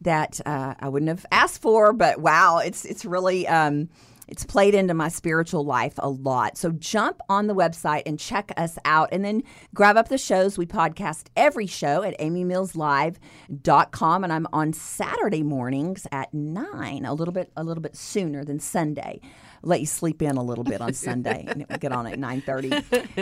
that 0.00 0.40
uh, 0.44 0.74
I 0.80 0.88
wouldn't 0.88 1.08
have 1.08 1.26
asked 1.30 1.62
for, 1.62 1.92
but 1.92 2.20
wow, 2.20 2.58
it's 2.58 2.84
it's 2.84 3.04
really 3.04 3.46
um, 3.46 3.88
it's 4.28 4.44
played 4.44 4.74
into 4.74 4.94
my 4.94 5.08
spiritual 5.08 5.64
life 5.64 5.94
a 5.98 6.08
lot. 6.08 6.56
So 6.56 6.70
jump 6.70 7.20
on 7.28 7.46
the 7.46 7.54
website 7.54 8.02
and 8.06 8.18
check 8.18 8.52
us 8.56 8.78
out, 8.84 9.08
and 9.12 9.24
then 9.24 9.42
grab 9.74 9.96
up 9.96 10.08
the 10.08 10.18
shows. 10.18 10.56
We 10.56 10.66
podcast 10.66 11.26
every 11.36 11.66
show 11.66 12.02
at 12.02 12.18
amymillslive.com, 12.18 14.24
and 14.24 14.32
I'm 14.32 14.46
on 14.52 14.72
Saturday 14.72 15.42
mornings 15.42 16.06
at 16.12 16.32
nine, 16.32 17.04
a 17.04 17.14
little 17.14 17.32
bit 17.32 17.50
a 17.56 17.64
little 17.64 17.82
bit 17.82 17.96
sooner 17.96 18.44
than 18.44 18.60
Sunday. 18.60 19.20
Let 19.62 19.80
you 19.80 19.86
sleep 19.86 20.22
in 20.22 20.36
a 20.36 20.42
little 20.42 20.64
bit 20.64 20.80
on 20.80 20.92
Sunday, 20.92 21.44
and 21.46 21.66
we'll 21.68 21.78
get 21.78 21.92
on 21.92 22.06
at 22.06 22.18
nine 22.18 22.40
thirty. 22.40 22.72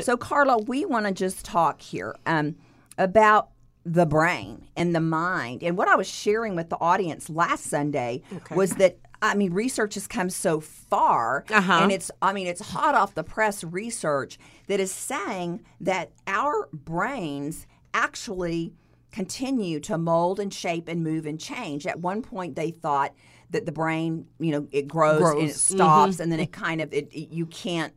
So 0.00 0.16
Carla, 0.16 0.59
we 0.59 0.85
want 0.85 1.07
to 1.07 1.12
just 1.12 1.45
talk 1.45 1.80
here 1.80 2.14
um, 2.26 2.57
about 2.99 3.50
the 3.85 4.07
brain 4.07 4.66
and 4.76 4.95
the 4.95 5.00
mind. 5.00 5.62
And 5.62 5.76
what 5.76 5.88
I 5.88 5.97
was 5.97 6.09
sharing 6.09 6.54
with 6.54 6.69
the 6.69 6.78
audience 6.80 7.30
last 7.30 7.64
Sunday 7.64 8.23
was 8.50 8.75
that 8.76 8.99
I 9.22 9.34
mean 9.34 9.52
research 9.52 9.94
has 9.94 10.06
come 10.06 10.30
so 10.30 10.60
far 10.60 11.44
Uh-huh. 11.50 11.80
and 11.82 11.92
it's 11.92 12.10
I 12.22 12.32
mean 12.32 12.46
it's 12.46 12.60
hot 12.72 12.94
off 12.94 13.14
the 13.14 13.24
press 13.24 13.62
research 13.62 14.38
that 14.66 14.80
is 14.80 14.92
saying 14.92 15.62
that 15.80 16.10
our 16.26 16.68
brains 16.72 17.66
actually 17.94 18.72
continue 19.12 19.80
to 19.80 19.98
mold 19.98 20.38
and 20.38 20.54
shape 20.54 20.86
and 20.88 21.02
move 21.02 21.26
and 21.26 21.38
change. 21.40 21.86
At 21.86 21.98
one 22.00 22.22
point 22.22 22.54
they 22.54 22.70
thought 22.70 23.12
that 23.50 23.66
the 23.66 23.72
brain, 23.72 24.26
you 24.38 24.52
know, 24.52 24.68
it 24.70 24.86
grows, 24.86 25.20
and 25.20 25.40
it 25.40 25.44
Grows. 25.46 25.60
stops 25.60 26.20
and 26.20 26.30
then 26.30 26.38
it 26.38 26.52
kind 26.52 26.80
of 26.80 26.92
it, 26.92 27.08
it- 27.12 27.32
you 27.32 27.46
can't 27.46 27.92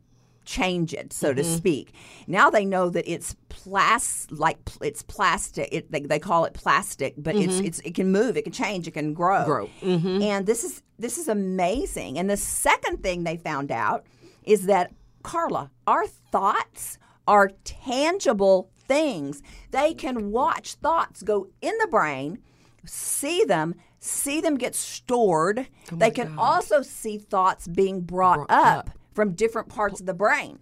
change 0.46 0.94
it, 0.94 1.14
so 1.14 1.30
Mm-hmm. 1.30 1.38
to 1.38 1.44
speak. 1.44 1.94
Now 2.28 2.50
they 2.50 2.66
know 2.66 2.90
that 2.90 3.12
it's 3.12 3.36
plas 3.50 4.28
like 4.30 4.58
it's 4.82 5.02
plastic. 5.04 5.70
It, 5.72 5.92
they, 5.92 6.02
they 6.02 6.20
call 6.20 6.46
it 6.46 6.54
plastic, 6.54 7.16
but 7.18 7.36
it's 7.36 7.60
it's 7.60 7.80
it 7.80 7.96
can 7.96 8.12
move, 8.12 8.38
it 8.38 8.44
can 8.44 8.54
change, 8.54 8.88
it 8.88 8.92
can 8.92 9.14
grow. 9.14 9.70
Mm-hmm. 9.82 10.22
And 10.22 10.46
this 10.46 10.64
is 10.64 10.82
this 11.00 11.18
is 11.18 11.28
amazing. 11.28 12.20
And 12.20 12.30
the 12.30 12.38
second 12.38 13.02
thing 13.04 13.24
they 13.24 13.38
found 13.38 13.72
out 13.72 14.06
is 14.44 14.66
that 14.68 14.92
Carla, 15.24 15.72
our 15.88 16.06
thoughts 16.08 16.98
are 17.28 17.52
tangible 17.64 18.70
things. 18.88 19.42
They 19.72 19.94
can 19.94 20.32
watch 20.32 20.76
thoughts 20.76 21.24
go 21.24 21.48
in 21.62 21.78
the 21.80 21.88
brain, 21.88 22.40
see 22.86 23.44
them, 23.46 23.76
see 24.00 24.42
them 24.42 24.58
get 24.58 24.76
stored. 24.76 25.68
they 25.92 26.12
can 26.12 26.38
also 26.38 26.82
see 26.82 27.18
thoughts 27.18 27.68
being 27.68 28.02
brought, 28.02 28.40
Oh 28.40 28.46
Brought 28.46 28.52
up, 28.52 28.88
up. 28.90 28.90
From 29.14 29.34
different 29.34 29.70
parts 29.70 30.00
of 30.00 30.06
the 30.06 30.14
brain. 30.14 30.60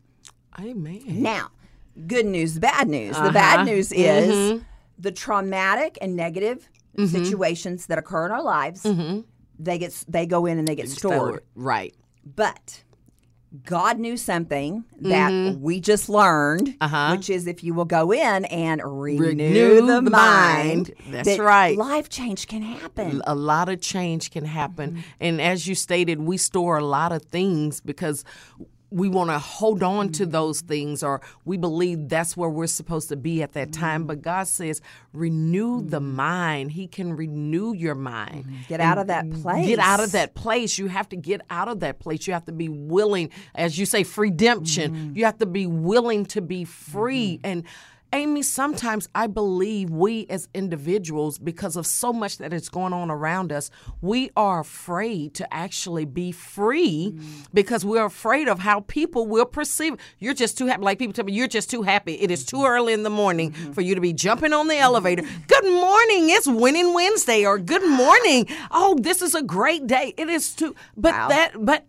Amen. 0.60 1.22
Now, 1.22 1.52
good 2.08 2.26
news, 2.26 2.60
bad 2.60 2.88
news. 2.90 3.16
The 3.16 3.24
Uh-huh. 3.24 3.32
bad 3.32 3.66
news 3.66 3.92
is 3.92 4.34
mm-hmm. 4.34 4.64
the 5.00 5.12
traumatic 5.12 5.98
and 6.02 6.16
negative 6.16 6.70
mm-hmm. 6.98 7.06
situations 7.06 7.88
that 7.88 7.98
occur 7.98 8.26
in 8.26 8.32
our 8.32 8.44
lives. 8.44 8.84
Mm-hmm. 8.84 9.22
They 9.60 9.78
get 9.78 10.04
they 10.08 10.26
go 10.26 10.46
in 10.46 10.58
and 10.58 10.68
they 10.68 10.76
get 10.76 10.90
stored. 10.90 11.44
Right. 11.56 11.96
But 12.24 12.84
God 13.66 14.00
knew 14.00 14.16
something 14.16 14.86
that 15.02 15.58
we 15.60 15.82
just 15.82 16.08
learned, 16.08 16.76
Uh-huh. 16.80 17.16
which 17.16 17.30
is 17.30 17.48
if 17.48 17.64
you 17.66 17.74
will 17.74 17.84
go 17.86 18.14
in 18.14 18.46
and 18.46 18.82
renew, 18.84 19.20
Renew 19.28 19.86
the, 19.88 20.02
the 20.02 20.10
mind, 20.10 20.12
mind. 20.12 20.94
That's 21.10 21.28
that 21.36 21.40
right. 21.44 21.78
Life 21.78 22.08
change 22.08 22.48
can 22.48 22.62
happen. 22.62 23.22
a 23.28 23.36
lot 23.36 23.68
of 23.68 23.82
change 23.82 24.32
can 24.32 24.46
happen. 24.46 24.92
Mm-hmm. 24.92 25.00
And 25.20 25.42
as 25.42 25.68
you 25.68 25.76
stated, 25.76 26.22
we 26.22 26.38
store 26.38 26.78
a 26.78 26.86
lot 26.86 27.12
of 27.12 27.24
things 27.24 27.82
because 27.82 28.24
we 28.92 29.08
want 29.10 29.30
to 29.30 29.40
hold 29.40 29.82
on 29.84 30.10
to 30.10 30.24
Mm-hmm. 30.24 30.32
those 30.32 30.62
things 30.62 31.02
or 31.02 31.22
we 31.46 31.58
believe 31.58 32.10
that's 32.10 32.36
where 32.36 32.50
we're 32.50 32.68
supposed 32.68 33.10
to 33.10 33.16
be 33.16 33.42
at 33.42 33.54
that 33.54 33.70
Mm-hmm. 33.72 33.82
time. 33.82 34.06
But 34.06 34.22
God 34.22 34.48
says, 34.48 34.82
renew 35.14 35.82
the 35.82 36.00
mind. 36.02 36.72
He 36.74 36.88
can 36.88 37.14
renew 37.16 37.74
your 37.74 37.96
mind. 37.96 38.46
Get 38.68 38.80
out 38.82 38.98
of 38.98 39.08
that 39.08 39.32
place. 39.32 39.68
Get 39.68 39.80
out 39.80 40.02
of 40.02 40.12
that 40.12 40.34
place. 40.36 40.78
You 40.78 40.88
have 40.88 41.08
to 41.10 41.16
get 41.16 41.42
out 41.50 41.68
of 41.70 41.80
that 41.80 42.00
place. 42.00 42.28
You 42.28 42.34
have 42.34 42.46
to 42.46 42.52
be 42.52 42.70
willing, 42.70 43.30
as 43.56 43.80
you 43.80 43.86
say, 43.86 44.04
redemption. 44.18 44.92
Mm-hmm. 44.94 45.18
You 45.18 45.26
have 45.26 45.38
to 45.40 45.46
be 45.46 45.66
willing 45.66 46.26
to 46.28 46.42
be 46.42 46.66
free. 46.66 47.40
And 47.44 47.64
Amy, 48.14 48.42
sometimes 48.42 49.08
I 49.16 49.28
believe 49.28 49.90
we 49.90 50.26
as 50.30 50.50
individuals, 50.54 51.40
because 51.40 51.78
of 51.78 51.86
so 51.86 52.12
much 52.12 52.40
that 52.40 52.52
is 52.52 52.68
going 52.68 52.92
on 52.92 53.10
around 53.10 53.52
us, 53.52 53.70
we 54.02 54.32
are 54.36 54.60
afraid 54.60 55.34
to 55.36 55.54
actually 55.54 56.04
be 56.04 56.32
free 56.32 57.14
mm. 57.16 57.48
because 57.54 57.86
we're 57.86 58.06
afraid 58.06 58.50
of 58.50 58.60
how 58.60 58.82
people 58.82 59.28
will 59.28 59.46
perceive. 59.46 59.96
You're 60.20 60.34
just 60.34 60.58
too 60.58 60.68
happy. 60.68 60.84
Like 60.84 61.00
people 61.00 61.14
tell 61.14 61.26
me, 61.26 61.34
you're 61.34 61.48
just 61.48 61.70
too 61.70 61.84
happy. 61.84 62.16
It 62.16 62.32
is 62.32 62.46
too 62.46 62.66
early 62.66 62.92
in 62.92 63.04
the 63.04 63.10
morning 63.10 63.52
mm-hmm. 63.52 63.72
for 63.72 63.82
you 63.82 63.96
to 63.96 64.02
be 64.02 64.12
jumping 64.12 64.52
on 64.52 64.68
the 64.68 64.78
elevator. 64.78 65.24
Good 65.48 65.66
morning. 65.66 66.30
It's 66.30 66.48
Winning 66.48 66.94
Wednesday, 66.94 67.46
or 67.46 67.60
good 67.60 67.88
morning. 67.88 68.48
Oh, 68.72 68.98
this 69.00 69.22
is 69.22 69.36
a 69.36 69.42
great 69.42 69.88
day. 69.88 70.14
It 70.18 70.30
is 70.30 70.54
too. 70.54 70.76
But 70.98 71.14
Wow. 71.14 71.28
that, 71.30 71.52
but 71.58 71.86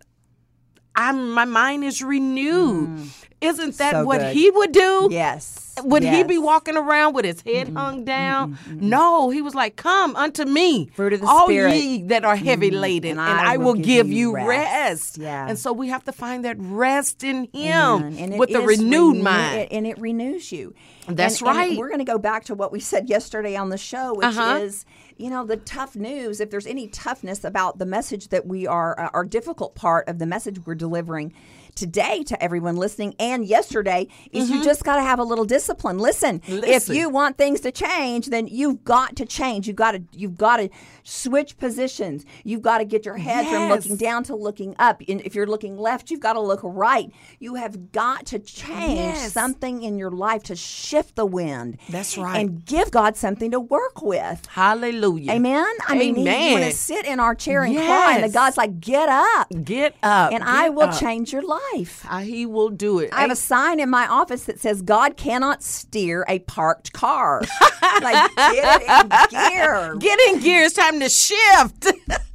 I'm 0.95 1.31
my 1.31 1.45
mind 1.45 1.83
is 1.83 2.01
renewed. 2.01 2.89
Mm. 2.89 3.09
Isn't 3.43 3.77
that. 3.77 3.91
So 3.91 4.05
what 4.05 4.19
good. 4.19 4.33
he 4.35 4.49
would 4.51 4.71
do? 4.71 5.07
Yes. 5.11 5.59
Would 5.83 6.03
he 6.03 6.23
be 6.23 6.37
walking 6.37 6.77
around 6.77 7.15
with 7.15 7.25
his 7.25 7.41
head 7.41 7.69
hung 7.69 8.05
down? 8.05 8.59
No, 8.69 9.31
he 9.31 9.41
was 9.41 9.55
like, 9.55 9.75
"Come 9.75 10.15
unto 10.15 10.45
me, 10.45 10.91
Fruit 10.93 11.13
of 11.13 11.21
the 11.21 11.25
all 11.25 11.47
Spirit. 11.47 11.73
ye 11.75 12.03
that 12.03 12.23
are 12.23 12.35
heavy 12.35 12.69
laden, 12.69 13.17
and 13.17 13.19
and, 13.19 13.39
I, 13.39 13.57
will 13.57 13.73
give 13.73 14.07
you 14.07 14.35
rest." 14.35 15.17
Yeah. 15.17 15.47
And 15.49 15.57
so 15.57 15.73
we 15.73 15.87
have 15.89 16.03
to 16.03 16.11
find 16.11 16.45
that 16.45 16.57
rest 16.59 17.23
in 17.23 17.45
Him. 17.51 18.15
And 18.19 18.37
with 18.37 18.51
the 18.51 18.61
is 18.61 18.67
renewed 18.79 19.13
renew- 19.13 19.23
mind. 19.23 19.59
it- 19.61 19.69
and 19.71 19.87
it 19.87 19.97
renews 19.99 20.51
you. 20.51 20.75
That's 21.07 21.41
And- 21.41 21.49
and 21.49 21.57
right. 21.57 21.77
we're 21.77 21.87
going 21.89 21.99
to 21.99 22.05
go 22.05 22.19
back 22.19 22.45
to 22.45 22.53
what 22.55 22.71
we 22.71 22.79
said 22.79 23.09
yesterday 23.09 23.55
on 23.55 23.69
the 23.69 23.77
show, 23.77 24.13
which 24.13 24.27
Uh-huh. 24.27 24.59
is, 24.61 24.85
you 25.17 25.31
know, 25.31 25.43
the 25.43 25.57
tough 25.57 25.95
news. 25.95 26.39
If 26.39 26.51
there's 26.51 26.67
any 26.67 26.87
toughness 26.87 27.43
about 27.43 27.79
the 27.79 27.85
message 27.87 28.27
that 28.29 28.45
we 28.45 28.67
are, 28.67 28.97
uh, 28.99 29.09
our 29.11 29.25
difficult 29.25 29.73
part 29.73 30.07
of 30.07 30.19
the 30.19 30.27
message 30.27 30.59
we're 30.67 30.75
delivering 30.75 31.33
today 31.75 32.23
to 32.23 32.41
everyone 32.43 32.75
listening 32.77 33.15
and 33.19 33.45
yesterday 33.45 34.07
is 34.31 34.49
you 34.49 34.63
just 34.63 34.83
got 34.83 34.95
to 34.97 35.01
have 35.01 35.19
a 35.19 35.23
little 35.23 35.45
discipline. 35.45 35.97
Listen, 35.97 36.41
if 36.47 36.83
Mm-hmm. 36.83 36.93
You 36.93 37.09
want 37.09 37.37
things 37.37 37.61
to 37.61 37.71
change, 37.71 38.27
then 38.27 38.47
you've 38.47 38.83
got 38.83 39.15
to 39.15 39.25
change. 39.25 39.67
You've 39.67 39.75
got 39.77 39.91
to 39.93 40.03
you've 40.11 40.37
got 40.37 40.57
to 40.57 40.69
switch 41.03 41.57
positions. 41.57 42.25
You've 42.43 42.61
got 42.61 42.79
to 42.79 42.85
get 42.85 43.05
your 43.05 43.17
head 43.17 43.45
from 43.47 43.69
looking 43.69 43.95
down 43.95 44.23
to 44.25 44.35
looking 44.35 44.75
up. 44.79 45.01
And 45.07 45.21
if 45.21 45.33
you're 45.35 45.47
looking 45.47 45.77
left, 45.77 46.11
you've 46.11 46.19
got 46.19 46.33
to 46.33 46.39
look 46.41 46.59
right. 46.63 47.11
You 47.39 47.55
have 47.55 47.91
got 47.91 48.25
to 48.27 48.39
change 48.39 48.99
Yes. 48.99 49.33
something 49.33 49.81
in 49.83 49.97
your 49.97 50.11
life 50.11 50.43
to 50.43 50.55
shift 50.55 51.15
the 51.15 51.25
wind. 51.25 51.77
That's 51.89 52.17
right. 52.17 52.37
And 52.39 52.65
give 52.65 52.91
God 52.91 53.15
something 53.17 53.51
to 53.51 53.59
work 53.59 54.01
with. 54.01 54.45
Hallelujah. 54.47 55.31
Amen. 55.31 55.65
I 55.87 55.95
mean, 55.97 56.15
he, 56.15 56.21
Amen. 56.23 56.51
want 56.53 56.65
to 56.65 56.71
sit 56.71 57.05
in 57.05 57.19
our 57.19 57.33
chair 57.35 57.63
and 57.63 57.75
cry, 57.75 58.13
and 58.15 58.23
the 58.23 58.29
God's 58.29 58.57
like, 58.57 58.79
"Get 58.79 59.09
up, 59.09 59.47
Get 59.63 59.95
up, 60.03 60.31
and 60.33 60.43
I 60.43 60.69
will 60.69 60.89
up. 60.89 60.99
change 60.99 61.31
your 61.33 61.43
life." 61.43 61.61
Uh, 62.09 62.19
he 62.19 62.45
will 62.45 62.69
do 62.69 62.99
it. 62.99 63.09
I 63.13 63.21
have 63.21 63.31
a 63.31 63.35
sign 63.35 63.79
in 63.79 63.89
my 63.89 64.07
office 64.07 64.45
that 64.45 64.59
says 64.59 64.81
God 64.81 65.17
cannot 65.17 65.63
steer 65.63 66.25
a 66.27 66.39
parked 66.39 66.93
car. 66.93 67.41
like 68.01 68.35
get 68.35 68.81
in 68.81 69.09
gear. 69.29 69.95
Get 69.95 70.19
in 70.29 70.39
gear. 70.41 70.63
It's 70.63 70.75
time 70.75 70.99
to 70.99 71.09
shift. 71.09 71.91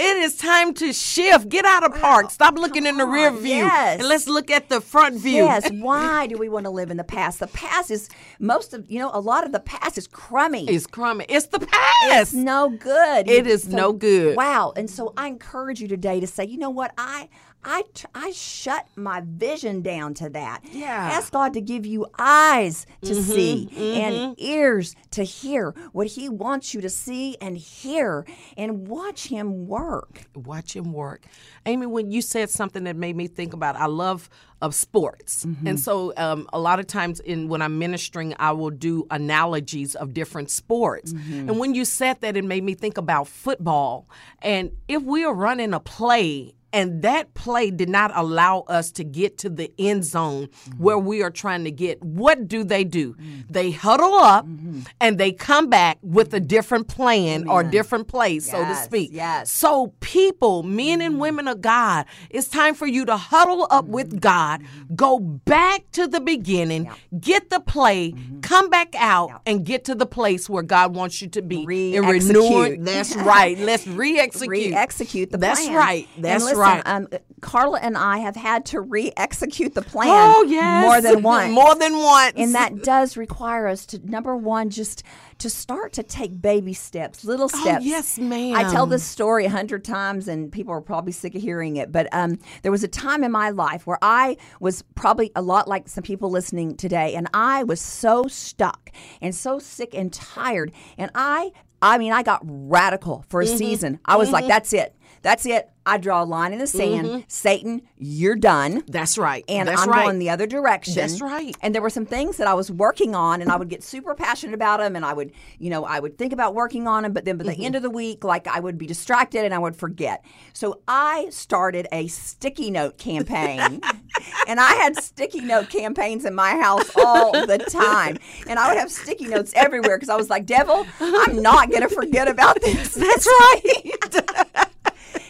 I 0.00 0.04
love 0.04 0.14
that. 0.14 0.16
It 0.16 0.22
is 0.24 0.36
time 0.36 0.74
to 0.74 0.92
shift. 0.92 1.48
Get 1.48 1.64
out 1.64 1.84
of 1.84 2.00
park. 2.00 2.26
Oh, 2.26 2.30
Stop 2.30 2.54
looking 2.56 2.86
in 2.86 2.96
the 2.96 3.04
Come 3.04 3.12
rear 3.12 3.28
on, 3.30 3.38
view. 3.38 3.56
yes. 3.56 4.00
And 4.00 4.08
let's 4.08 4.26
look 4.28 4.50
at 4.50 4.68
the 4.68 4.80
front 4.80 5.16
view. 5.16 5.44
Yes. 5.44 5.70
Why 5.70 6.26
do 6.26 6.38
we 6.38 6.48
want 6.48 6.64
to 6.66 6.70
live 6.70 6.90
in 6.90 6.96
the 6.96 7.04
past? 7.04 7.40
The 7.40 7.46
past 7.48 7.90
is 7.90 8.08
most 8.38 8.74
of 8.74 8.90
you 8.90 8.98
know 8.98 9.10
a 9.12 9.20
lot 9.20 9.44
of 9.44 9.52
the 9.52 9.60
past 9.60 9.98
is 9.98 10.06
crummy. 10.06 10.68
It's 10.68 10.86
crummy. 10.86 11.26
It's 11.28 11.46
the 11.46 11.60
past. 11.60 11.76
It's 12.12 12.32
no 12.34 12.70
good. 12.70 13.28
It 13.28 13.46
is 13.46 13.68
no 13.68 13.92
good. 13.92 14.36
Wow. 14.36 14.72
And 14.76 14.88
so 14.90 15.12
I 15.16 15.26
encourage 15.28 15.80
you 15.80 15.88
today 15.88 16.20
to 16.20 16.26
say, 16.26 16.44
you 16.44 16.58
know 16.58 16.70
what? 16.70 16.92
I 16.96 17.28
I 17.62 17.84
I 18.14 18.30
shut 18.30 18.86
my 18.96 19.22
vision 19.24 19.82
down 19.82 20.14
to 20.14 20.30
that. 20.30 20.62
Yeah. 20.72 21.10
Ask 21.12 21.32
God 21.32 21.52
to 21.54 21.60
give 21.60 21.84
you 21.84 22.06
eyes 22.18 22.86
to 23.02 23.12
mm-hmm, 23.12 23.32
see 23.32 23.68
and 24.00 24.14
mm-hmm. 24.14 24.32
ears 24.38 24.96
to 25.10 25.24
hear 25.24 25.74
what 25.92 26.06
he 26.06 26.28
wants 26.28 26.72
you 26.72 26.80
to 26.80 26.88
see 26.88 27.36
and 27.40 27.56
hear 27.56 28.24
and 28.56 28.88
watch 28.88 29.28
him 29.28 29.66
work. 29.66 30.24
Watch 30.34 30.74
him 30.74 30.92
work. 30.92 31.26
Amy, 31.66 31.86
when 31.86 32.10
you 32.10 32.22
said 32.22 32.48
something 32.48 32.84
that 32.84 32.96
made 32.96 33.14
me 33.14 33.26
think 33.26 33.52
about, 33.52 33.76
I 33.76 33.86
love 33.86 34.30
of 34.62 34.74
sports, 34.74 35.46
mm-hmm. 35.46 35.66
and 35.66 35.80
so 35.80 36.12
um, 36.18 36.46
a 36.52 36.58
lot 36.58 36.78
of 36.80 36.86
times 36.86 37.18
in 37.20 37.48
when 37.48 37.62
I'm 37.62 37.78
ministering, 37.78 38.34
I 38.38 38.52
will 38.52 38.70
do 38.70 39.06
analogies 39.10 39.94
of 39.94 40.12
different 40.12 40.50
sports. 40.50 41.12
And 41.12 41.58
when 41.58 41.74
you 41.74 41.86
said 41.86 42.20
that, 42.20 42.36
it 42.36 42.44
made 42.44 42.62
me 42.62 42.74
think 42.74 42.98
about 42.98 43.26
football. 43.26 44.06
And 44.42 44.72
if 44.86 45.02
we 45.02 45.24
are 45.24 45.32
running 45.32 45.72
a 45.72 45.80
play 45.80 46.54
And 46.72 47.02
that 47.02 47.34
play 47.34 47.70
did 47.70 47.88
not 47.88 48.12
allow 48.14 48.60
us 48.68 48.90
to 48.92 49.04
get 49.04 49.38
to 49.38 49.50
the 49.50 49.72
end 49.78 50.04
zone 50.04 50.20
Mm-hmm. 50.30 50.82
where 50.82 50.98
we 50.98 51.22
are 51.22 51.30
trying 51.30 51.64
to 51.64 51.70
get. 51.70 52.02
What 52.02 52.46
do 52.48 52.62
they 52.64 52.84
do? 52.84 53.16
They 53.48 53.70
huddle 53.70 54.14
up 54.14 54.46
Mm-hmm. 54.46 54.80
and 55.00 55.18
they 55.18 55.32
come 55.32 55.68
back 55.68 55.98
with 56.02 56.32
a 56.34 56.40
different 56.40 56.88
plan 56.88 57.48
or 57.48 57.62
different 57.62 58.08
play, 58.08 58.38
so 58.40 58.64
to 58.64 58.74
speak. 58.76 59.10
yes. 59.12 59.50
So, 59.50 59.92
people, 60.00 60.62
men 60.62 61.00
and 61.00 61.18
women 61.20 61.48
of 61.48 61.60
God, 61.60 62.06
it's 62.30 62.48
time 62.48 62.74
for 62.74 62.86
you 62.86 63.04
to 63.06 63.16
huddle 63.16 63.66
up 63.70 63.84
Mm-hmm. 63.84 63.92
with 63.92 64.20
God, 64.20 64.62
go 64.94 65.18
back 65.18 65.90
to 65.92 66.06
the 66.06 66.20
beginning, 66.20 66.90
get 67.18 67.50
the 67.50 67.60
play, 67.60 68.12
Mm-hmm. 68.12 68.40
come 68.40 68.68
back 68.70 68.94
out, 68.96 69.40
and 69.46 69.64
get 69.64 69.84
to 69.86 69.94
the 69.94 70.06
place 70.06 70.48
where 70.48 70.62
God 70.62 70.94
wants 70.94 71.20
you 71.22 71.28
to 71.30 71.42
be. 71.42 71.60
And 71.96 72.06
Re-execute. 72.06 72.36
renewing. 72.36 72.84
That's 72.84 73.16
right. 73.34 73.58
Let's 73.58 73.86
re-execute. 73.86 74.50
re-execute 74.50 75.30
the 75.30 75.38
That's 75.38 75.60
plan. 75.64 75.74
right. 75.76 76.08
That's 76.18 76.44
listen, 76.44 76.58
right. 76.60 76.82
Um, 76.86 77.08
Carla 77.40 77.78
and 77.80 77.96
I 77.96 78.18
have 78.18 78.36
had 78.36 78.66
to 78.66 78.80
re-execute 78.80 79.74
the 79.74 79.82
plan 79.82 80.08
oh 80.10 80.42
yes, 80.42 80.82
more 80.84 81.00
than 81.00 81.22
once. 81.22 81.52
More 81.52 81.74
than 81.74 81.96
once. 81.98 82.34
and 82.36 82.54
that 82.54 82.82
does 82.82 83.16
require 83.16 83.66
us 83.66 83.86
to 83.86 83.98
number 84.10 84.36
one 84.36 84.70
just 84.70 85.02
to 85.38 85.48
start 85.48 85.94
to 85.94 86.02
take 86.02 86.40
baby 86.42 86.74
steps 86.74 87.24
little 87.24 87.48
steps 87.48 87.82
Oh, 87.82 87.86
yes, 87.86 88.18
ma'am. 88.18 88.54
i 88.56 88.70
tell 88.70 88.84
this 88.86 89.02
story 89.02 89.46
a 89.46 89.50
hundred 89.50 89.84
times 89.84 90.28
and 90.28 90.52
people 90.52 90.74
are 90.74 90.82
probably 90.82 91.12
sick 91.12 91.34
of 91.34 91.40
hearing 91.40 91.76
it 91.76 91.90
but 91.90 92.08
um, 92.12 92.38
there 92.62 92.70
was 92.70 92.84
a 92.84 92.88
time 92.88 93.24
in 93.24 93.32
my 93.32 93.48
life 93.48 93.86
where 93.86 93.98
i 94.02 94.36
was 94.60 94.82
probably 94.94 95.32
a 95.34 95.40
lot 95.40 95.66
like 95.66 95.88
some 95.88 96.02
people 96.04 96.28
listening 96.30 96.76
today 96.76 97.14
and 97.14 97.26
i 97.32 97.64
was 97.64 97.80
so 97.80 98.26
stuck 98.28 98.90
and 99.22 99.34
so 99.34 99.58
sick 99.58 99.94
and 99.94 100.12
tired 100.12 100.72
and 100.98 101.10
i 101.14 101.50
i 101.80 101.96
mean 101.96 102.12
i 102.12 102.22
got 102.22 102.40
radical 102.44 103.24
for 103.30 103.40
a 103.40 103.46
Mm-hmm. 103.46 103.56
season 103.56 103.98
i 104.04 104.16
was 104.16 104.30
like 104.30 104.46
that's 104.46 104.74
it 104.74 104.94
that's 105.22 105.44
it 105.46 105.68
i 105.86 105.96
draw 105.98 106.22
a 106.22 106.24
line 106.24 106.52
in 106.52 106.58
the 106.58 106.66
sand 106.66 107.24
satan 107.28 107.82
you're 108.02 108.36
done 108.36 108.82
That's 108.86 109.18
right. 109.18 109.44
and 109.48 109.68
That's 109.68 109.82
I'm 109.82 109.90
right. 109.90 110.04
going 110.04 110.18
the 110.18 110.30
other 110.30 110.46
direction. 110.46 110.94
That's 110.94 111.20
right. 111.20 111.54
And 111.60 111.74
there 111.74 111.82
were 111.82 111.90
some 111.90 112.06
things 112.06 112.38
that 112.38 112.46
I 112.46 112.54
was 112.54 112.70
working 112.70 113.14
on, 113.14 113.42
and 113.42 113.52
I 113.52 113.56
would 113.56 113.68
get 113.68 113.82
super 113.82 114.14
passionate 114.14 114.54
about 114.54 114.80
them, 114.80 114.96
and 114.96 115.04
I 115.04 115.12
would, 115.12 115.32
you 115.58 115.68
know, 115.68 115.84
I 115.84 116.00
would 116.00 116.16
think 116.16 116.32
about 116.32 116.54
working 116.54 116.88
on 116.88 117.02
them, 117.02 117.12
but 117.12 117.26
then 117.26 117.36
by 117.36 117.44
the 117.44 117.50
Mm-hmm. 117.50 117.62
end 117.62 117.74
of 117.76 117.82
the 117.82 117.90
week, 117.90 118.24
like 118.24 118.46
I 118.48 118.58
would 118.58 118.78
be 118.78 118.86
distracted 118.86 119.44
and 119.44 119.52
I 119.52 119.58
would 119.58 119.76
forget. 119.76 120.24
So 120.54 120.80
I 120.88 121.26
started 121.30 121.88
a 121.92 122.06
sticky 122.06 122.70
note 122.70 122.96
campaign, 122.96 123.82
and 124.48 124.58
I 124.60 124.72
had 124.76 124.96
sticky 124.96 125.40
note 125.42 125.68
campaigns 125.68 126.24
in 126.24 126.34
my 126.34 126.52
house 126.58 126.90
all 126.96 127.32
the 127.46 127.58
time, 127.58 128.16
and 128.46 128.58
I 128.58 128.68
would 128.70 128.78
have 128.78 128.90
sticky 128.90 129.26
notes 129.26 129.52
everywhere 129.54 129.98
because 129.98 130.08
I 130.08 130.16
was 130.16 130.30
like, 130.30 130.46
"Devil, 130.46 130.86
I'm 131.00 131.42
not 131.42 131.68
going 131.70 131.82
to 131.82 131.94
forget 131.94 132.28
about 132.28 132.60
this." 132.62 132.94
That's 132.94 133.26
right. 133.26 134.46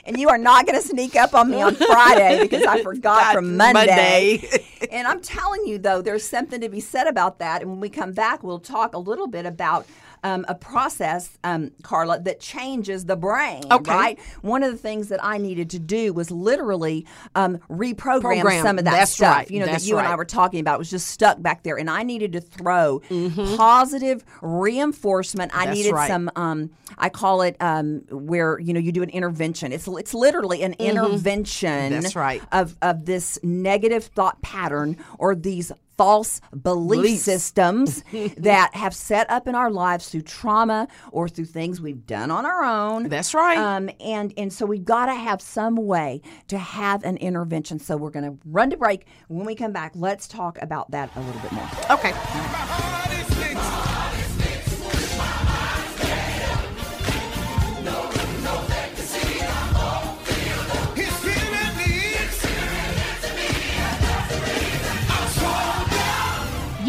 and 0.05 0.19
you 0.19 0.29
are 0.29 0.39
not 0.39 0.67
going 0.67 0.81
to 0.81 0.87
sneak 0.87 1.17
up 1.17 1.35
on 1.35 1.51
me 1.51 1.61
on 1.61 1.75
Friday 1.75 2.43
because 2.43 2.65
I 2.65 2.83
forgot 2.85 3.35
from 3.35 3.57
Monday. 3.57 4.43
and 4.91 5.07
I'm 5.07 5.21
telling 5.21 5.67
you, 5.67 5.79
though, 5.79 6.03
there's 6.03 6.25
something 6.25 6.61
to 6.61 6.69
be 6.69 6.81
said 6.81 7.07
about 7.07 7.39
that. 7.39 7.63
And 7.63 7.71
when 7.71 7.81
we 7.81 7.89
come 7.89 8.13
back, 8.13 8.43
we'll 8.43 8.59
talk 8.59 8.95
a 8.95 8.99
little 8.99 9.27
bit 9.27 9.47
about. 9.47 9.87
Um, 10.23 10.45
a 10.49 10.55
process, 10.55 11.39
um, 11.45 11.71
Carla, 11.83 12.21
that 12.21 12.41
changes 12.41 13.07
the 13.07 13.17
brain. 13.17 13.63
Okay. 13.71 13.91
Right. 13.93 14.19
One 14.43 14.63
of 14.63 14.71
the 14.71 14.79
things 14.79 15.09
that 15.09 15.25
I 15.25 15.39
needed 15.39 15.71
to 15.71 15.79
do 15.79 16.13
was 16.13 16.31
literally 16.31 17.07
um, 17.35 17.59
reprogram 17.71 18.21
Program. 18.21 18.63
some 18.63 18.79
of 18.79 18.85
that 18.85 18.93
That's 18.93 19.13
stuff. 19.13 19.35
right. 19.37 19.51
You 19.51 19.61
know 19.61 19.67
That's 19.67 19.85
that 19.85 19.89
you 19.89 19.99
and 19.99 20.07
I 20.07 20.15
were 20.17 20.25
talking 20.25 20.61
about. 20.61 20.75
It 20.75 20.79
was 20.79 20.91
just 20.91 21.09
stuck 21.09 21.41
back 21.41 21.63
there, 21.63 21.77
and 21.79 21.89
I 21.89 22.03
needed 22.03 22.33
to 22.33 22.41
throw 22.41 23.01
Mm-hmm. 23.11 23.57
positive 23.57 24.25
reinforcement. 24.43 25.53
I 25.55 25.67
That's 25.67 25.77
needed 25.77 25.93
right. 25.93 26.09
some. 26.09 26.31
Um, 26.37 26.71
I 26.99 27.09
call 27.09 27.43
it 27.43 27.57
um, 27.61 28.03
where 28.11 28.59
you 28.59 28.73
know 28.73 28.81
you 28.81 28.93
do 28.93 29.03
an 29.03 29.11
intervention. 29.11 29.73
It's 29.73 29.89
it's 29.89 30.15
literally 30.15 30.63
an 30.63 30.75
intervention. 30.79 31.69
Mm-hmm. 31.93 32.01
That's 32.03 32.17
right. 32.17 32.43
Of 32.53 32.77
of 32.83 33.05
this 33.07 33.39
negative 33.43 34.05
thought 34.07 34.41
pattern 34.43 34.97
or 35.19 35.35
these 35.35 35.73
false 36.01 36.41
belief 36.63 37.03
Beliefs. 37.03 37.23
systems 37.25 38.03
that 38.39 38.75
have 38.75 38.95
set 38.95 39.31
up 39.31 39.47
in 39.47 39.55
our 39.55 39.71
lives 39.71 40.09
through 40.09 40.23
trauma 40.23 40.89
or 41.13 41.29
through 41.29 41.45
things 41.45 41.79
we've 41.79 42.07
done 42.07 42.31
on 42.31 42.47
our 42.47 42.65
own. 42.65 43.11
That's 43.11 43.35
right. 43.35 43.59
Um, 43.59 43.91
and 44.01 44.33
and 44.39 44.51
so 44.51 44.65
we've 44.65 44.85
got 44.85 45.07
to 45.07 45.15
have 45.15 45.43
some 45.43 45.77
way 45.77 46.23
to 46.49 46.57
have 46.57 47.05
an 47.05 47.19
intervention. 47.19 47.79
So 47.79 47.99
we're 47.99 48.09
going 48.09 48.25
to 48.25 48.39
run 48.47 48.71
to 48.71 48.79
break. 48.79 49.07
When 49.29 49.45
we 49.45 49.55
come 49.55 49.73
back, 49.73 49.93
let's 49.95 50.27
talk 50.27 50.57
about 50.63 50.91
that 50.93 51.15
a 51.17 51.21
little 51.21 51.43
bit 51.43 51.53
more. 51.53 51.69
okay. 51.91 52.15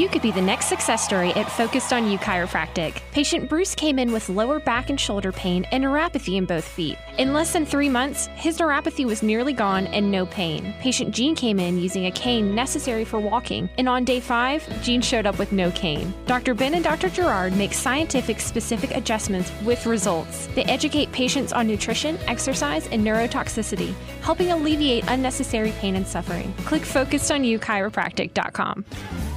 You 0.01 0.09
could 0.09 0.23
be 0.23 0.31
the 0.31 0.41
next 0.41 0.65
success 0.65 1.05
story 1.05 1.29
at 1.33 1.51
Focused 1.51 1.93
on 1.93 2.09
You 2.09 2.17
Chiropractic. 2.17 3.03
Patient 3.11 3.47
Bruce 3.47 3.75
came 3.75 3.99
in 3.99 4.11
with 4.11 4.29
lower 4.29 4.59
back 4.59 4.89
and 4.89 4.99
shoulder 4.99 5.31
pain 5.31 5.63
and 5.65 5.83
neuropathy 5.83 6.37
in 6.37 6.45
both 6.45 6.67
feet. 6.67 6.97
In 7.19 7.33
less 7.33 7.53
than 7.53 7.67
three 7.67 7.87
months, 7.87 8.25
his 8.33 8.57
neuropathy 8.57 9.05
was 9.05 9.21
nearly 9.21 9.53
gone 9.53 9.85
and 9.85 10.09
no 10.09 10.25
pain. 10.25 10.73
Patient 10.79 11.13
Jean 11.13 11.35
came 11.35 11.59
in 11.59 11.77
using 11.77 12.07
a 12.07 12.11
cane 12.11 12.55
necessary 12.55 13.05
for 13.05 13.19
walking, 13.19 13.69
and 13.77 13.87
on 13.87 14.03
day 14.03 14.19
five, 14.19 14.67
Jean 14.81 15.01
showed 15.01 15.27
up 15.27 15.37
with 15.37 15.51
no 15.51 15.69
cane. 15.69 16.11
Dr. 16.25 16.55
Ben 16.55 16.73
and 16.73 16.83
Dr. 16.83 17.07
Gerard 17.07 17.55
make 17.55 17.71
scientific 17.71 18.39
specific 18.39 18.95
adjustments 18.95 19.51
with 19.63 19.85
results. 19.85 20.47
They 20.55 20.63
educate 20.63 21.11
patients 21.11 21.53
on 21.53 21.67
nutrition, 21.67 22.17
exercise, 22.25 22.87
and 22.87 23.05
neurotoxicity, 23.05 23.93
helping 24.23 24.49
alleviate 24.49 25.03
unnecessary 25.09 25.73
pain 25.73 25.95
and 25.95 26.07
suffering. 26.07 26.51
Click 26.65 26.81
focusedonyouchiropractic.com. 26.81 28.85
Clap 28.85 29.19
your 29.19 29.30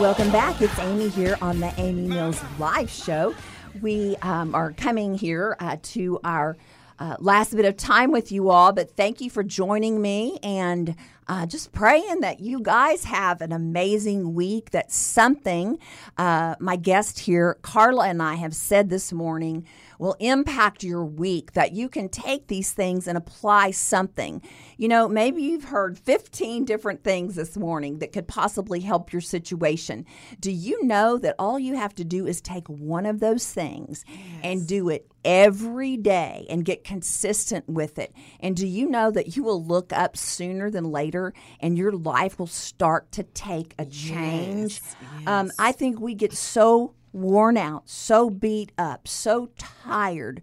Welcome 0.00 0.32
back. 0.32 0.62
It's 0.62 0.78
Amy 0.78 1.10
here 1.10 1.36
on 1.42 1.60
the 1.60 1.74
Amy 1.76 2.08
Mills 2.08 2.42
Live 2.58 2.88
Show. 2.88 3.34
We 3.82 4.16
um, 4.22 4.54
are 4.54 4.72
coming 4.72 5.14
here 5.14 5.58
uh, 5.60 5.76
to 5.82 6.18
our 6.24 6.56
uh, 6.98 7.16
last 7.18 7.54
bit 7.54 7.66
of 7.66 7.76
time 7.76 8.10
with 8.10 8.32
you 8.32 8.48
all, 8.48 8.72
but 8.72 8.96
thank 8.96 9.20
you 9.20 9.28
for 9.28 9.42
joining 9.42 10.00
me 10.00 10.38
and 10.42 10.96
uh, 11.28 11.44
just 11.44 11.72
praying 11.72 12.20
that 12.20 12.40
you 12.40 12.62
guys 12.62 13.04
have 13.04 13.42
an 13.42 13.52
amazing 13.52 14.32
week. 14.32 14.70
That 14.70 14.90
something 14.90 15.78
uh, 16.16 16.54
my 16.58 16.76
guest 16.76 17.18
here, 17.18 17.58
Carla, 17.60 18.08
and 18.08 18.22
I 18.22 18.36
have 18.36 18.54
said 18.54 18.88
this 18.88 19.12
morning 19.12 19.66
will 20.00 20.16
impact 20.18 20.82
your 20.82 21.04
week, 21.04 21.52
that 21.52 21.72
you 21.72 21.86
can 21.86 22.08
take 22.08 22.46
these 22.46 22.72
things 22.72 23.06
and 23.06 23.18
apply 23.18 23.70
something. 23.70 24.40
You 24.78 24.88
know, 24.88 25.06
maybe 25.06 25.42
you've 25.42 25.64
heard 25.64 25.98
15 25.98 26.64
different 26.64 27.04
things 27.04 27.34
this 27.34 27.54
morning 27.54 27.98
that 27.98 28.10
could 28.10 28.26
possibly 28.26 28.80
help 28.80 29.12
your 29.12 29.20
situation. 29.20 30.06
Do 30.40 30.50
you 30.50 30.82
know 30.84 31.18
that 31.18 31.34
all 31.38 31.58
you 31.58 31.76
have 31.76 31.94
to 31.96 32.04
do 32.04 32.26
is 32.26 32.40
take 32.40 32.66
one 32.66 33.04
of 33.04 33.20
those 33.20 33.52
things 33.52 34.06
and 34.42 34.66
do 34.66 34.88
it 34.88 35.06
every 35.22 35.98
day 35.98 36.46
and 36.48 36.64
get 36.64 36.82
consistent 36.82 37.68
with 37.68 37.98
it? 37.98 38.14
And 38.40 38.56
do 38.56 38.66
you 38.66 38.88
know 38.88 39.10
that 39.10 39.36
you 39.36 39.42
will 39.42 39.62
look 39.62 39.92
up 39.92 40.16
sooner 40.16 40.70
than 40.70 40.84
later 40.84 41.34
and 41.60 41.76
your 41.76 41.92
life 41.92 42.38
will 42.38 42.46
start 42.46 43.12
to 43.12 43.22
take 43.22 43.74
a 43.78 43.84
change? 43.84 44.80
Um, 45.26 45.52
I 45.58 45.72
think 45.72 46.00
we 46.00 46.14
get 46.14 46.32
so 46.32 46.94
worn 47.12 47.56
out, 47.56 47.88
so 47.88 48.30
beat 48.30 48.72
up, 48.78 49.08
so 49.08 49.50
tired, 49.58 50.42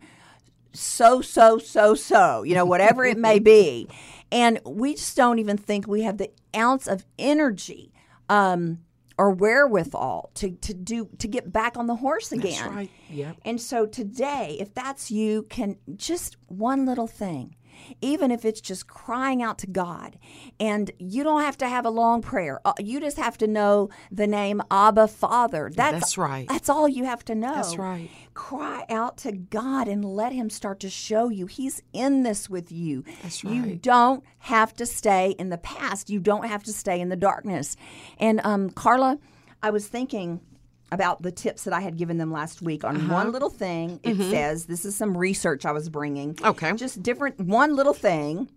so, 0.74 1.22
so, 1.22 1.58
so, 1.58 1.96
so, 1.96 2.44
you 2.44 2.54
know, 2.54 2.66
whatever 2.66 3.06
it 3.06 3.18
may 3.18 3.40
be. 3.40 3.88
And 4.32 4.60
we 4.66 4.94
just 4.94 5.16
don't 5.16 5.40
even 5.40 5.58
think 5.58 5.88
we 5.88 6.04
have 6.04 6.18
the 6.18 6.32
ounce 6.56 6.88
of 6.88 7.06
energy 7.18 7.94
um, 8.30 8.80
or 9.18 9.32
wherewithal 9.32 10.32
to, 10.36 10.52
to 10.52 10.74
do 10.74 11.10
to 11.18 11.28
get 11.28 11.52
back 11.52 11.78
on 11.78 11.88
the 11.88 11.96
horse 11.96 12.32
again. 12.32 12.70
right. 12.70 12.92
Yep. 13.10 13.38
And 13.46 13.60
so 13.60 13.86
today, 13.86 14.58
if 14.60 14.74
that's 14.74 15.10
you, 15.10 15.44
can 15.50 15.78
just 15.96 16.38
one 16.48 16.86
little 16.86 17.08
thing, 17.08 17.56
even 18.02 18.32
if 18.32 18.46
it's 18.46 18.62
just 18.62 18.88
crying 18.88 19.42
out 19.42 19.58
to 19.60 19.68
God, 19.68 20.18
and 20.60 20.92
you 21.00 21.24
don't 21.24 21.42
have 21.42 21.58
to 21.60 21.68
have 21.68 21.86
a 21.86 21.90
long 21.90 22.22
prayer. 22.22 22.60
Uh, 22.66 22.74
You 22.80 23.00
just 23.00 23.18
have 23.18 23.38
to 23.40 23.48
know 23.48 23.90
the 24.12 24.28
name 24.28 24.62
Abba 24.72 25.08
Father. 25.08 25.72
That's, 25.74 25.94
That's 25.94 26.18
right. 26.18 26.48
That's 26.48 26.70
all 26.70 26.88
you 26.88 27.06
have 27.06 27.24
to 27.26 27.36
know. 27.36 27.56
That's 27.56 27.78
right. 27.78 28.10
Cry 28.34 28.86
out 28.90 29.18
to 29.18 29.32
God 29.32 29.88
and 29.88 30.06
let 30.06 30.32
Him 30.32 30.50
start 30.50 30.80
to 30.82 30.90
show 30.90 31.30
you 31.30 31.48
He's 31.48 31.82
in 31.94 32.24
this 32.24 32.50
with 32.50 32.72
you. 32.72 33.04
That's 33.24 33.44
right. 33.44 33.54
You 33.54 33.76
don't 33.76 34.24
have 34.40 34.74
to 34.76 34.86
stay 34.86 35.32
in 35.40 35.50
the 35.50 35.58
past. 35.58 36.10
You 36.10 36.20
don't 36.20 36.46
have 36.48 36.64
to 36.64 36.74
stay 36.74 37.00
in 37.00 37.10
the 37.10 37.16
darkness. 37.16 37.76
And 38.20 38.42
um, 38.44 38.70
Carla, 38.70 39.18
I 39.64 39.72
was 39.72 39.88
thinking 39.88 40.42
about 40.92 41.22
the 41.22 41.32
tips 41.32 41.64
that 41.66 41.74
I 41.74 41.82
had 41.82 41.98
given 41.98 42.18
them 42.18 42.32
last 42.32 42.62
week 42.62 42.84
on 42.84 42.96
Uh-huh. 42.98 43.14
one 43.14 43.32
little 43.32 43.50
thing. 43.50 44.00
It 44.04 44.16
says 44.18 44.66
this 44.66 44.86
is 44.86 44.96
some 44.96 45.18
research 45.18 45.66
I 45.66 45.72
was 45.72 45.90
bringing. 45.90 46.38
Okay. 46.44 46.74
Just 46.74 47.04
different 47.04 47.40
one 47.40 47.76
little 47.76 47.94
thing 47.94 48.48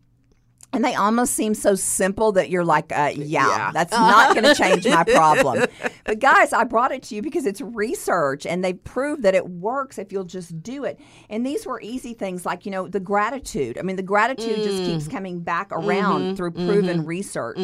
and 0.72 0.84
they 0.84 0.94
almost 0.94 1.34
seem 1.34 1.54
so 1.54 1.74
simple 1.74 2.32
that 2.32 2.48
you're 2.50 2.64
like, 2.64 2.92
uh, 2.92 3.10
yeah, 3.14 3.48
Yeah. 3.48 3.70
that's 3.72 3.92
not 4.12 4.34
going 4.34 4.44
to 4.44 4.54
change 4.54 4.86
my 4.86 5.04
problem. 5.04 5.64
But 6.06 6.18
guys, 6.18 6.52
I 6.52 6.64
brought 6.64 6.90
it 6.90 7.04
to 7.04 7.14
you 7.14 7.22
because 7.22 7.46
it's 7.46 7.60
research 7.60 8.44
and 8.44 8.64
they 8.64 8.72
proved 8.72 9.22
that 9.22 9.34
it 9.36 9.48
works 9.48 9.96
if 9.96 10.10
you'll 10.10 10.24
just 10.24 10.60
do 10.60 10.82
it. 10.84 10.98
And 11.28 11.46
these 11.46 11.66
were 11.66 11.80
easy 11.82 12.14
things 12.14 12.44
like, 12.44 12.64
you 12.66 12.72
know, 12.72 12.88
the 12.88 12.98
gratitude. 12.98 13.78
I 13.78 13.82
mean, 13.82 13.94
the 13.94 14.02
gratitude 14.02 14.56
just 14.56 14.82
keeps 14.82 15.06
Mm. 15.06 15.10
coming 15.12 15.40
back 15.40 15.68
around 15.70 16.20
Mm-hmm. 16.22 16.34
through 16.34 16.50
proven 16.52 17.04
research. 17.04 17.58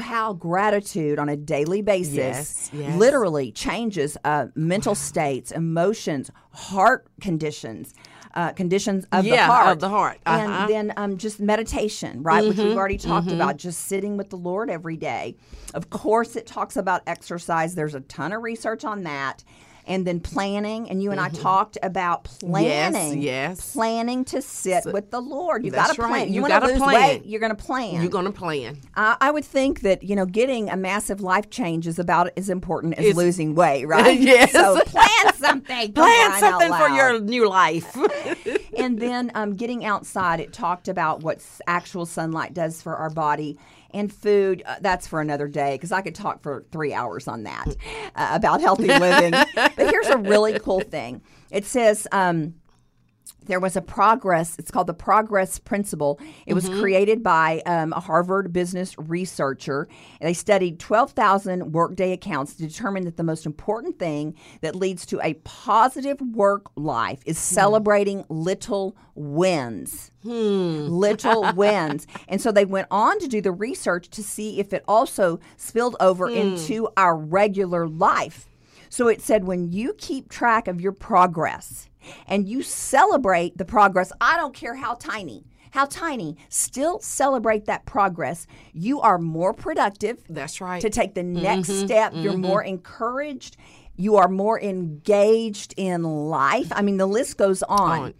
How 0.00 0.32
gratitude 0.34 1.18
on 1.18 1.28
a 1.28 1.36
daily 1.36 1.82
basis 1.82 2.14
Yes, 2.14 2.70
yes. 2.72 2.96
literally 2.98 3.50
changes 3.50 4.16
uh, 4.24 4.46
mental 4.54 4.94
states, 4.94 5.50
emotions, 5.50 6.30
heart 6.52 7.06
conditions. 7.20 7.94
Uh, 8.34 8.50
conditions 8.52 9.06
of 9.12 9.24
the 9.24 9.36
heart. 9.36 9.68
of 9.72 9.80
the 9.80 9.88
heart. 9.88 10.18
and 10.24 10.50
Uh-huh. 10.52 10.66
then 10.66 10.92
um, 10.96 11.18
just 11.18 11.38
meditation, 11.40 12.22
right? 12.22 12.42
Which 12.46 12.56
Mm-hmm, 12.56 12.68
we've 12.68 12.76
already 12.78 12.96
talked 12.98 13.30
about, 13.30 13.56
just 13.58 13.80
sitting 13.86 14.16
with 14.16 14.30
the 14.30 14.36
Lord 14.36 14.70
every 14.70 14.96
day. 14.96 15.36
Of 15.74 15.90
course, 15.90 16.34
it 16.36 16.46
talks 16.46 16.76
about 16.76 17.02
exercise. 17.06 17.74
There's 17.74 17.94
a 17.94 18.00
ton 18.00 18.32
of 18.32 18.42
research 18.42 18.84
on 18.84 19.02
that. 19.02 19.44
And 19.84 20.06
then 20.06 20.20
planning, 20.20 20.88
and 20.90 21.02
you 21.02 21.10
and 21.10 21.20
I 21.20 21.28
talked 21.28 21.76
about 21.82 22.24
planning. 22.24 23.12
Mm-hmm. 23.14 23.20
yes. 23.20 23.72
Planning 23.72 24.24
to 24.26 24.40
sit 24.40 24.84
with 24.86 25.10
the 25.10 25.20
Lord. 25.20 25.64
You 25.64 25.72
got 25.72 25.88
to 25.88 25.94
plan. 25.94 26.10
right. 26.10 26.28
You, 26.28 26.34
You 26.36 26.42
want 26.42 26.52
to 26.64 26.76
plan. 26.76 26.86
weight, 27.02 27.26
you're 27.26 27.40
going 27.40 27.50
to 27.54 27.62
plan. 27.62 28.00
You're 28.00 28.10
going 28.10 28.26
to 28.26 28.30
plan. 28.32 28.78
I 28.94 29.16
I 29.20 29.30
would 29.32 29.44
think 29.44 29.80
that 29.80 30.04
you 30.04 30.14
know 30.14 30.24
getting 30.26 30.70
a 30.70 30.76
massive 30.76 31.20
life 31.20 31.50
change 31.50 31.86
is 31.88 31.98
about 31.98 32.30
as 32.36 32.48
important 32.48 32.94
as 32.94 33.00
It's- 33.06 33.16
losing 33.16 33.54
weight, 33.56 33.84
right? 33.88 34.18
Yes. 34.20 34.52
So 34.52 34.80
plan 34.84 35.34
something. 35.34 35.92
Plan 36.02 36.38
something 36.40 36.72
for 36.74 36.88
your 36.88 37.20
new 37.20 37.48
life. 37.48 37.96
and 38.76 38.98
then 38.98 39.30
um, 39.34 39.54
getting 39.54 39.84
outside, 39.84 40.40
it 40.40 40.52
talked 40.52 40.88
about 40.88 41.22
what 41.22 41.44
actual 41.66 42.06
sunlight 42.06 42.54
does 42.54 42.82
for 42.82 42.96
our 42.96 43.10
body. 43.10 43.58
And 43.94 44.10
food, 44.12 44.62
uh, 44.64 44.76
that's 44.80 45.06
for 45.06 45.20
another 45.20 45.48
day 45.48 45.74
because 45.74 45.92
I 45.92 46.00
could 46.00 46.14
talk 46.14 46.42
for 46.42 46.64
three 46.72 46.94
hours 46.94 47.28
on 47.28 47.42
that 47.42 47.66
uh, 48.14 48.30
about 48.32 48.62
healthy 48.62 48.86
living. 48.86 49.32
but 49.54 49.72
here's 49.76 50.06
a 50.06 50.16
really 50.16 50.58
cool 50.58 50.80
thing 50.80 51.20
it 51.50 51.66
says, 51.66 52.08
um, 52.12 52.54
there 53.46 53.60
was 53.60 53.76
a 53.76 53.82
progress 53.82 54.58
it's 54.58 54.70
called 54.70 54.86
the 54.86 54.94
progress 54.94 55.58
principle. 55.58 56.20
It 56.46 56.54
was 56.54 56.68
mm-hmm. 56.68 56.80
created 56.80 57.22
by 57.22 57.62
um, 57.66 57.92
a 57.92 58.00
harvard 58.00 58.52
business 58.52 58.94
researcher. 58.98 59.88
And 60.20 60.28
they 60.28 60.34
studied 60.34 60.78
12000 60.78 61.72
workday 61.72 62.12
accounts 62.12 62.54
to 62.54 62.66
determine 62.66 63.04
that 63.04 63.16
the 63.16 63.22
most 63.22 63.46
important 63.46 63.98
thing 63.98 64.34
that 64.60 64.74
leads 64.74 65.06
to 65.06 65.20
a 65.22 65.34
positive 65.44 66.20
work 66.20 66.70
life 66.76 67.20
is 67.26 67.36
hmm. 67.36 67.54
celebrating 67.54 68.24
little 68.28 68.96
wins. 69.14 70.10
Hmm. 70.22 70.86
Little 70.88 71.52
wins. 71.56 72.06
And 72.28 72.40
so 72.40 72.52
they 72.52 72.64
went 72.64 72.88
on 72.90 73.18
to 73.18 73.28
do 73.28 73.40
the 73.40 73.52
research 73.52 74.08
to 74.10 74.22
see 74.22 74.60
if 74.60 74.72
it 74.72 74.84
also 74.86 75.40
spilled 75.56 75.96
over 76.00 76.28
hmm. 76.28 76.36
into 76.36 76.88
our 76.96 77.16
regular 77.16 77.88
life 77.88 78.48
so 78.92 79.08
it 79.08 79.22
said 79.22 79.44
when 79.44 79.72
you 79.72 79.94
keep 79.94 80.28
track 80.28 80.68
of 80.68 80.78
your 80.78 80.92
progress 80.92 81.88
and 82.26 82.46
you 82.46 82.62
celebrate 82.62 83.56
the 83.56 83.64
progress, 83.64 84.12
I 84.20 84.36
don't 84.36 84.52
care 84.52 84.74
how 84.74 84.96
tiny, 84.96 85.46
how 85.70 85.86
tiny, 85.86 86.36
still 86.50 87.00
celebrate 87.00 87.64
that 87.64 87.86
progress, 87.86 88.46
you 88.74 89.00
are 89.00 89.16
more 89.16 89.54
productive 89.54 90.18
That's 90.28 90.60
right. 90.60 90.82
to 90.82 90.90
take 90.90 91.14
the 91.14 91.22
next 91.22 91.70
mm-hmm. 91.70 91.86
step. 91.86 92.12
You're 92.14 92.34
mm-hmm. 92.34 92.42
more 92.42 92.62
encouraged. 92.62 93.56
You 94.02 94.16
are 94.16 94.26
more 94.26 94.60
engaged 94.60 95.74
in 95.76 96.02
life. 96.02 96.72
I 96.74 96.82
mean, 96.82 96.96
the 96.96 97.06
list 97.06 97.36
goes 97.36 97.62
on. 97.62 98.14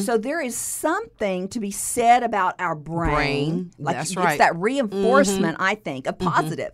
So 0.00 0.18
there 0.18 0.42
is 0.42 0.54
something 0.54 1.48
to 1.48 1.58
be 1.58 1.70
said 1.70 2.22
about 2.22 2.54
our 2.58 2.74
brain. 2.74 3.14
Brain. 3.14 3.70
Like 3.78 3.96
That's 3.96 4.10
it's 4.10 4.16
right. 4.16 4.38
that 4.38 4.54
reinforcement, 4.56 5.56
I 5.58 5.74
think, 5.74 6.06
a 6.06 6.12
positive. 6.12 6.72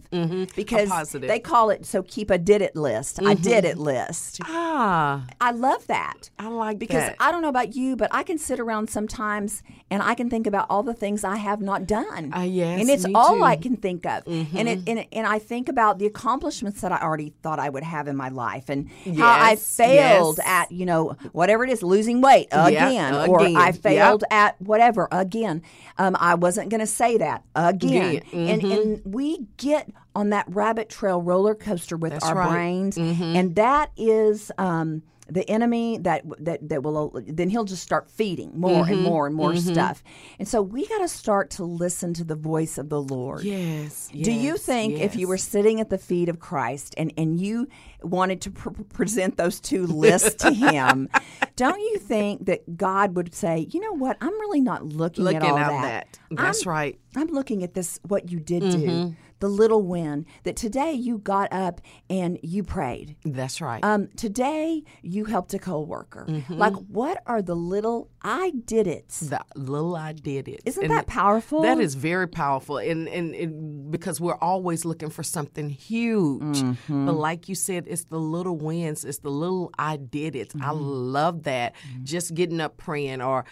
Because 0.56 0.88
positive. 0.88 1.28
they 1.28 1.38
call 1.38 1.70
it 1.70 1.86
so 1.86 2.02
keep 2.02 2.30
a 2.30 2.38
did 2.38 2.60
it 2.60 2.74
list. 2.74 3.20
I 3.24 3.34
did 3.34 3.64
it 3.64 3.78
list. 3.78 4.40
ah, 4.44 5.24
I 5.40 5.52
love 5.52 5.86
that. 5.86 6.30
I 6.38 6.48
like 6.48 6.80
because 6.80 7.04
that. 7.04 7.16
I 7.20 7.30
don't 7.30 7.42
know 7.42 7.48
about 7.48 7.76
you, 7.76 7.94
but 7.94 8.08
I 8.12 8.24
can 8.24 8.38
sit 8.38 8.58
around 8.58 8.90
sometimes 8.90 9.62
and 9.88 10.02
I 10.02 10.14
can 10.14 10.28
think 10.28 10.48
about 10.48 10.66
all 10.68 10.82
the 10.82 10.94
things 10.94 11.22
I 11.22 11.36
have 11.36 11.60
not 11.60 11.86
done. 11.86 12.32
Ah, 12.32 12.42
yes, 12.42 12.80
and 12.80 12.90
it's 12.90 13.04
all 13.14 13.28
too. 13.28 13.34
Mm-hmm. 13.34 13.42
I 13.44 13.56
can 13.56 13.76
think 13.76 14.04
of. 14.04 14.26
And 14.26 14.68
it 14.68 14.80
and, 14.88 15.06
and 15.12 15.26
I 15.28 15.38
think 15.38 15.68
about 15.68 16.00
the 16.00 16.06
accomplishments 16.06 16.80
that 16.80 16.90
I 16.90 16.98
already 16.98 17.34
thought 17.42 17.60
I 17.60 17.68
would 17.68 17.84
have 17.84 18.08
in 18.08 18.16
my 18.16 18.30
life 18.30 18.47
and 18.68 18.88
how 19.16 19.28
I 19.30 19.56
failed 19.56 20.38
yes. 20.38 20.46
at 20.46 20.72
you 20.72 20.86
know 20.86 21.16
whatever 21.32 21.64
it 21.64 21.70
is, 21.70 21.82
losing 21.82 22.20
weight 22.20 22.48
again, 22.50 23.14
or 23.14 23.40
again. 23.40 23.56
I 23.56 23.66
Yep. 23.68 23.76
failed 23.76 24.24
at 24.30 24.60
whatever 24.60 25.08
again. 25.12 25.62
Um, 25.98 26.16
I 26.18 26.34
wasn't 26.34 26.70
going 26.70 26.80
to 26.80 26.86
say 26.86 27.18
that 27.18 27.44
again. 27.54 28.16
Again. 28.16 28.48
And 28.48 28.62
and 28.62 29.02
we 29.04 29.46
get 29.56 29.90
on 30.14 30.30
that 30.30 30.46
rabbit 30.48 30.88
trail 30.88 31.20
roller 31.22 31.54
coaster 31.54 31.96
with 31.96 32.12
That's 32.12 32.24
our 32.26 32.34
right. 32.36 32.50
brains, 32.50 32.96
and 32.96 33.54
that 33.56 33.90
is. 33.96 34.50
Um, 34.58 35.02
the 35.30 35.48
enemy 35.50 35.98
that 35.98 36.22
that 36.38 36.66
that 36.68 36.82
will 36.82 37.12
then 37.26 37.48
he'll 37.50 37.64
just 37.64 37.82
start 37.82 38.10
feeding 38.10 38.50
more 38.58 38.84
Mm-hmm. 38.84 38.92
and 38.94 39.02
more 39.02 39.26
and 39.26 39.34
more 39.36 39.54
stuff 39.56 40.02
and 40.38 40.46
so 40.48 40.62
we 40.62 40.86
got 40.86 40.98
to 40.98 41.08
start 41.08 41.50
to 41.50 41.64
listen 41.64 42.14
to 42.14 42.24
the 42.24 42.34
voice 42.34 42.78
of 42.78 42.88
the 42.88 43.00
lord 43.02 43.42
yes. 43.44 44.08
do 44.12 44.32
you 44.32 44.52
yes, 44.52 44.62
think 44.62 44.98
if 45.00 45.16
you 45.16 45.28
were 45.28 45.36
sitting 45.36 45.80
at 45.80 45.90
the 45.90 45.98
feet 45.98 46.28
of 46.28 46.38
Christ 46.40 46.94
and, 46.96 47.12
and 47.18 47.38
you 47.40 47.68
wanted 48.02 48.40
to 48.42 48.50
pr- 48.50 48.70
present 48.92 49.36
those 49.36 49.60
two 49.60 49.86
lists 49.86 50.34
to 50.44 50.52
him, 50.52 51.08
don't 51.56 51.80
you 51.80 51.98
think 51.98 52.46
that 52.46 52.76
God 52.76 53.16
would 53.16 53.34
say, 53.34 53.66
you 53.70 53.80
know 53.80 53.92
what, 53.92 54.16
I'm 54.20 54.32
really 54.40 54.60
not 54.60 54.84
looking, 54.84 55.24
looking 55.24 55.42
at 55.42 55.44
all 55.50 55.58
at 55.58 55.82
that. 55.82 56.06
that? 56.30 56.36
That's 56.36 56.66
I'm- 56.66 56.70
right. 56.72 57.00
I'm 57.16 57.26
looking 57.28 57.62
at 57.64 57.74
this, 57.74 57.98
what 58.06 58.30
you 58.30 58.38
did 58.38 58.62
Mm-hmm. 58.62 58.80
do, 59.10 59.16
the 59.40 59.48
little 59.48 59.82
win, 59.82 60.26
that 60.44 60.56
today 60.56 60.92
you 60.92 61.18
got 61.18 61.52
up 61.52 61.80
and 62.10 62.38
you 62.42 62.62
prayed. 62.62 63.16
That's 63.24 63.60
right. 63.60 63.82
Um, 63.84 64.08
today 64.16 64.82
you 65.02 65.24
helped 65.26 65.54
a 65.54 65.58
coworker. 65.58 66.26
Mm-hmm. 66.28 66.54
Like, 66.54 66.74
what 66.74 67.22
are 67.26 67.42
the 67.42 67.54
little 67.54 68.10
I 68.22 68.52
did 68.64 68.86
it? 68.86 69.08
the 69.08 69.40
little 69.54 69.94
I 69.96 70.12
did 70.12 70.48
it. 70.48 70.60
Isn't 70.64 70.84
And 70.84 70.92
that 70.92 71.06
powerful? 71.06 71.62
That 71.62 71.78
is 71.80 71.94
very 71.94 72.26
powerful, 72.28 72.78
and 72.78 73.08
and 73.08 73.34
it, 73.34 73.90
because 73.90 74.20
we're 74.20 74.36
always 74.36 74.84
looking 74.84 75.10
for 75.10 75.22
something 75.22 75.68
huge. 75.70 76.58
Mm-hmm. 76.58 77.06
But 77.06 77.14
like 77.14 77.48
you 77.48 77.54
said, 77.54 77.84
it's 77.86 78.04
the 78.04 78.18
little 78.18 78.56
wins. 78.56 79.04
It's 79.04 79.18
the 79.18 79.30
little 79.30 79.70
I 79.78 79.96
did 79.96 80.34
it. 80.36 80.52
I 80.60 80.68
Mm-hmm. 80.72 81.12
love 81.12 81.42
that. 81.44 81.74
Just 82.02 82.34
getting 82.34 82.60
up, 82.60 82.76
praying, 82.76 83.22
or 83.22 83.44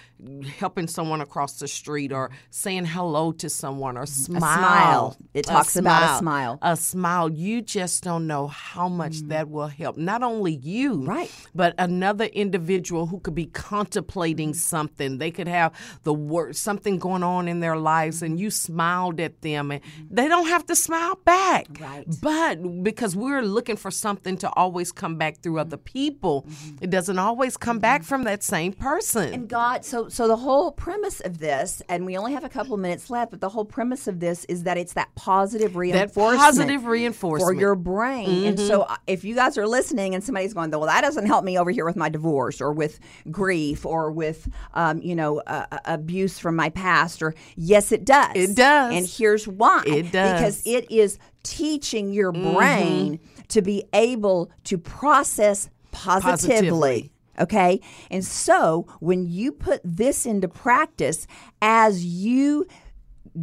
helping 0.58 0.86
someone 0.88 1.20
across 1.20 1.58
the 1.58 1.68
street, 1.68 2.12
or 2.12 2.30
saying 2.50 2.84
hello 2.86 3.32
to 3.32 3.48
someone, 3.48 3.96
or 3.96 4.06
smile. 4.06 4.36
Mm-hmm. 4.40 4.48
smile. 4.48 5.16
It 5.34 5.44
talks 5.46 5.75
about 5.76 6.16
a 6.16 6.18
smile. 6.18 6.58
A 6.62 6.76
smile. 6.76 7.30
You 7.30 7.62
just 7.62 8.02
don't 8.02 8.26
know 8.26 8.46
how 8.46 8.88
much 8.88 9.16
mm. 9.16 9.28
that 9.28 9.48
will 9.50 9.68
help. 9.68 9.96
Not 9.96 10.22
only 10.22 10.54
you, 10.54 10.86
Mm. 10.96 11.08
Right. 11.08 11.30
but 11.54 11.74
another 11.78 12.26
individual 12.26 13.06
who 13.06 13.20
could 13.20 13.34
be 13.34 13.46
contemplating 13.46 14.52
mm. 14.52 14.56
something. 14.56 15.18
They 15.18 15.30
could 15.30 15.48
have 15.48 15.72
the 16.04 16.14
word 16.14 16.56
something 16.56 16.98
going 16.98 17.22
on 17.22 17.48
in 17.48 17.60
their 17.60 17.76
lives, 17.76 18.22
and 18.22 18.38
you 18.38 18.50
smiled 18.50 19.20
at 19.20 19.42
them, 19.42 19.70
and 19.70 19.82
mm-hmm. 19.82 20.14
they 20.14 20.28
don't 20.28 20.48
have 20.48 20.66
to 20.66 20.76
smile 20.76 21.18
back. 21.24 21.66
Right. 21.80 22.06
But 22.20 22.82
because 22.82 23.16
we're 23.16 23.42
looking 23.42 23.76
for 23.76 23.90
something 23.90 24.36
to 24.38 24.50
always 24.54 24.92
come 24.92 25.16
back 25.16 25.40
through 25.40 25.58
other 25.58 25.76
mm-hmm. 25.76 25.84
people, 25.84 26.42
mm-hmm. 26.42 26.76
it 26.80 26.90
doesn't 26.90 27.18
always 27.18 27.56
come 27.56 27.78
back 27.78 28.02
from 28.02 28.24
that 28.24 28.42
same 28.42 28.72
person. 28.72 29.32
And 29.34 29.48
God, 29.48 29.84
so 29.84 30.08
so 30.08 30.28
the 30.28 30.36
whole 30.36 30.70
premise 30.72 31.20
of 31.20 31.38
this, 31.38 31.82
and 31.88 32.06
we 32.06 32.16
only 32.16 32.32
have 32.32 32.44
a 32.44 32.48
couple 32.48 32.76
minutes 32.76 33.10
left, 33.10 33.30
but 33.30 33.40
the 33.40 33.48
whole 33.48 33.64
premise 33.64 34.06
of 34.06 34.20
this 34.20 34.44
is 34.46 34.62
that 34.64 34.76
it's 34.78 34.92
that 34.94 35.14
positive 35.14 35.65
that 35.72 35.78
reinforcement. 35.78 36.40
positive 36.40 36.84
for 36.84 37.52
your 37.52 37.74
brain. 37.74 38.46
And 38.46 38.58
so 38.58 38.82
uh, 38.82 38.96
if 39.06 39.24
you 39.24 39.34
guys 39.34 39.58
are 39.58 39.66
listening 39.66 40.14
and 40.14 40.22
somebody's 40.22 40.54
going, 40.54 40.70
well, 40.70 40.86
that 40.86 41.02
doesn't 41.02 41.26
help 41.26 41.44
me 41.44 41.58
over 41.58 41.70
here 41.70 41.84
with 41.84 41.96
my 41.96 42.08
divorce 42.08 42.60
or 42.60 42.72
with 42.72 42.98
grief 43.30 43.84
or 43.84 44.10
with, 44.10 44.48
um, 44.74 45.00
you 45.00 45.14
know, 45.14 45.40
uh, 45.40 45.66
abuse 45.84 46.38
from 46.38 46.56
my 46.56 46.70
past 46.70 47.22
or 47.22 47.34
yes, 47.56 47.92
it 47.92 48.04
does. 48.04 48.34
It 48.34 48.56
does. 48.56 48.94
And 48.94 49.06
here's 49.06 49.46
why. 49.46 49.82
It 49.86 50.12
does. 50.12 50.32
Because 50.32 50.62
it 50.66 50.90
is 50.90 51.18
teaching 51.42 52.12
your 52.12 52.32
brain 52.32 53.20
to 53.48 53.62
be 53.62 53.84
able 53.92 54.50
to 54.64 54.78
process 54.78 55.70
positively. 55.92 56.48
Positively. 56.48 57.12
Okay. 57.38 57.80
And 58.10 58.24
so 58.24 58.86
when 59.00 59.26
you 59.26 59.52
put 59.52 59.80
this 59.84 60.26
into 60.26 60.48
practice 60.48 61.26
as 61.60 62.04
you 62.04 62.66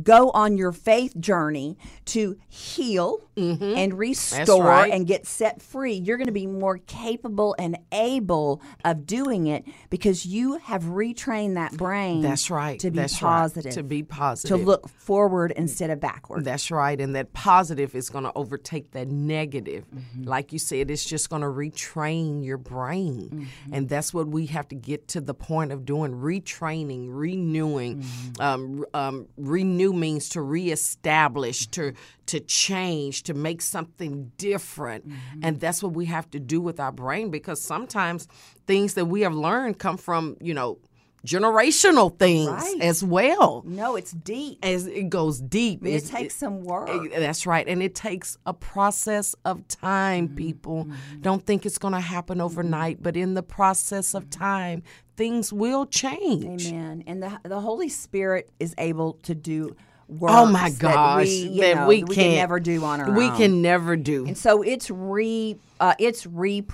go 0.02 0.32
on 0.32 0.58
your 0.58 0.72
faith 0.72 1.20
journey 1.20 1.78
to 2.06 2.38
heal 2.50 3.20
and 3.36 3.98
restore 3.98 4.64
right. 4.64 4.94
and 4.94 5.08
get 5.08 5.26
set 5.26 5.62
free, 5.62 5.94
you're 5.94 6.18
going 6.18 6.28
to 6.28 6.34
be 6.34 6.46
more 6.46 6.78
capable 6.78 7.56
and 7.58 7.78
able 7.92 8.62
of 8.86 9.06
doing 9.08 9.48
it 9.48 9.66
because 9.90 10.26
you 10.26 10.58
have 10.58 10.84
retrained 10.84 11.56
that 11.56 11.74
brain. 11.74 12.22
That's 12.22 12.50
right. 12.50 12.80
To 12.80 12.92
be 12.92 12.98
That's 12.98 13.22
right. 13.22 13.30
positive. 13.30 13.74
To 13.74 13.84
be 13.84 14.04
positive. 14.04 14.58
To 14.58 14.64
look 14.64 14.88
forward 14.88 15.52
instead 15.56 15.90
of 15.90 16.00
backward. 16.00 16.46
That's 16.46 16.70
right. 16.70 17.00
And 17.00 17.16
that 17.16 17.34
positive 17.34 17.96
is 17.96 18.10
going 18.10 18.26
to 18.26 18.32
overtake 18.36 18.92
that 18.92 19.08
negative. 19.08 19.86
Like 20.20 20.54
you 20.54 20.60
said, 20.60 20.92
it's 20.92 21.06
just 21.06 21.30
going 21.30 21.42
to 21.42 21.48
retrain 21.48 22.46
your 22.46 22.58
brain. 22.58 23.50
And 23.72 23.90
that's 23.90 24.14
what 24.14 24.28
we 24.28 24.46
have 24.48 24.68
to 24.70 24.76
get 24.76 25.08
to 25.10 25.22
the 25.22 25.34
point 25.34 25.72
of 25.72 25.86
doing 25.86 26.14
retraining, 26.14 27.08
renewing, 27.10 28.06
um, 28.40 28.86
um, 28.94 29.28
renewing 29.38 29.74
renew 29.84 29.98
means 30.00 30.30
to 30.30 30.42
reestablish, 30.42 31.68
to 31.68 31.94
to 32.26 32.40
change, 32.40 33.24
to 33.24 33.34
make 33.34 33.62
something 33.62 34.32
different. 34.38 35.08
Mm-hmm. 35.08 35.40
And 35.44 35.60
that's 35.60 35.84
what 35.84 35.94
we 35.94 36.06
have 36.06 36.30
to 36.32 36.40
do 36.40 36.62
with 36.62 36.80
our 36.80 36.92
brain 36.92 37.30
because 37.30 37.62
sometimes 37.62 38.28
things 38.66 38.94
that 38.94 39.06
we 39.06 39.22
have 39.22 39.34
learned 39.34 39.80
come 39.80 39.98
from, 39.98 40.38
you 40.40 40.54
know, 40.54 40.78
generational 41.26 42.18
things 42.18 42.50
Right. 42.50 42.82
as 42.82 43.04
well. 43.04 43.64
No, 43.66 43.96
it's 43.96 44.12
deep. 44.12 44.60
As 44.64 44.86
it 44.88 45.10
goes 45.10 45.40
deep. 45.40 45.86
It 45.86 45.90
It's- 45.96 46.10
takes 46.10 46.36
some 46.36 46.64
work. 46.64 46.90
Eh, 46.90 47.20
That's 47.20 47.46
right. 47.48 47.68
And 47.68 47.82
it 47.82 47.96
takes 47.96 48.38
a 48.46 48.54
process 48.54 49.34
of 49.46 49.68
time, 49.68 50.28
Mm-hmm. 50.28 50.36
people. 50.36 50.88
Don't 51.22 51.46
think 51.46 51.66
it's 51.66 51.78
going 51.78 51.94
to 51.94 52.00
happen 52.02 52.42
overnight, 52.42 53.02
but 53.02 53.16
in 53.16 53.34
the 53.36 53.44
process 53.44 54.14
of 54.14 54.30
time, 54.30 54.84
things 55.16 55.54
will 55.54 55.86
change. 55.86 56.68
Amen. 56.68 57.04
And 57.08 57.24
the 57.24 57.40
the 57.44 57.62
Holy 57.62 57.90
Spirit 57.90 58.50
is 58.60 58.74
able 58.78 59.14
to 59.24 59.34
do 59.36 59.76
works 60.20 60.34
Oh 60.36 60.46
my 60.46 60.70
that 60.70 61.18
we, 61.18 61.60
that 61.60 61.76
know, 61.76 61.88
we 61.88 62.02
that 62.02 62.12
can't 62.12 62.36
never 62.36 62.60
do 62.60 62.84
on 62.84 63.02
our 63.02 63.12
We 63.12 63.26
own. 63.26 63.38
can 63.38 63.62
never 63.62 63.96
do. 63.96 64.26
And 64.28 64.38
so 64.38 64.62
it's 64.62 64.90
re 64.90 65.58
uh, 65.80 65.94
it's 66.00 66.26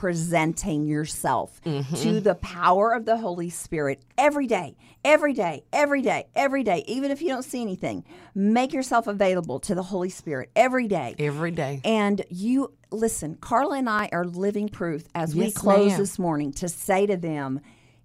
representing 0.03 0.85
yourself 0.85 1.61
Mm-hmm. 1.65 1.95
to 1.95 2.19
the 2.21 2.35
power 2.35 2.93
of 2.93 3.05
the 3.05 3.17
Holy 3.17 3.49
Spirit 3.49 4.01
every 4.17 4.47
day, 4.47 4.75
every 5.03 5.33
day, 5.33 5.63
every 5.73 6.01
day, 6.01 6.25
every 6.35 6.63
day. 6.63 6.83
Even 6.87 7.11
if 7.11 7.21
you 7.21 7.29
don't 7.29 7.43
see 7.43 7.61
anything, 7.61 8.03
make 8.35 8.71
yourself 8.73 9.07
available 9.07 9.59
to 9.61 9.75
the 9.75 9.83
Holy 9.83 10.09
Spirit 10.09 10.49
every 10.55 10.87
day. 10.87 11.15
Every 11.19 11.51
day. 11.51 11.81
And 11.83 12.23
you 12.29 12.73
listen, 12.91 13.35
Carla 13.35 13.77
and 13.77 13.89
I 13.89 14.09
are 14.11 14.25
living 14.25 14.69
proof 14.69 15.03
as 15.15 15.35
we 15.35 15.51
close 15.51 15.89
ma'am. 15.91 15.99
this 15.99 16.17
morning 16.19 16.51
to 16.53 16.69
say 16.69 17.05
to 17.05 17.17
them, 17.17 17.59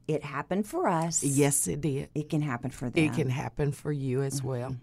it 0.07 0.23
happened 0.23 0.67
for 0.67 0.87
us. 0.89 1.23
Yes, 1.25 1.67
it 1.67 1.81
did. 1.81 2.09
It 2.15 2.29
can 2.29 2.43
happen 2.43 2.71
for 2.71 2.91
them. 2.91 3.03
It 3.05 3.15
can 3.15 3.31
happen 3.31 3.73
for 3.73 3.91
you 3.93 4.23
as 4.23 4.41
Mm-hmm. 4.41 4.49
well. 4.49 4.77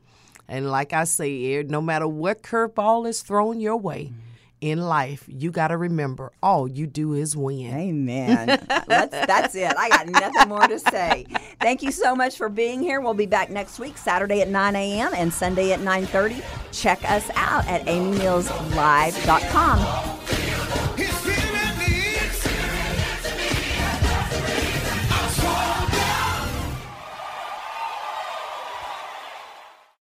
And 0.52 0.70
like 0.70 0.92
I 0.92 1.06
say, 1.06 1.64
no 1.64 1.82
matter 1.82 2.10
what 2.10 2.44
curveball 2.44 3.08
is 3.08 3.22
thrown 3.22 3.62
your 3.62 3.78
way 3.78 4.12
in 4.60 4.82
life, 4.82 5.24
you 5.28 5.50
got 5.50 5.70
to 5.70 5.78
remember 5.78 6.34
all 6.44 6.68
you 6.68 6.88
do 6.88 7.14
is 7.14 7.38
win. 7.38 7.74
Amen. 7.74 8.48
That's 8.68 9.56
it. 9.56 9.74
I 9.78 9.88
got 9.90 10.10
nothing 10.10 10.50
more 10.50 10.68
to 10.68 10.78
say. 10.78 11.26
Thank 11.62 11.82
you 11.82 11.92
so 11.92 12.14
much 12.16 12.36
for 12.36 12.50
being 12.50 12.82
here. 12.82 13.00
We'll 13.00 13.14
be 13.14 13.26
back 13.26 13.50
next 13.50 13.80
week, 13.80 13.98
Saturday 13.98 14.42
at 14.42 14.50
9 14.50 14.76
a.m. 14.76 15.14
and 15.16 15.32
Sunday 15.32 15.72
at 15.72 15.80
9.30. 15.80 16.44
Check 16.74 17.10
us 17.10 17.30
out 17.36 17.66
at 17.68 17.86
amymillslive.com. 17.86 20.21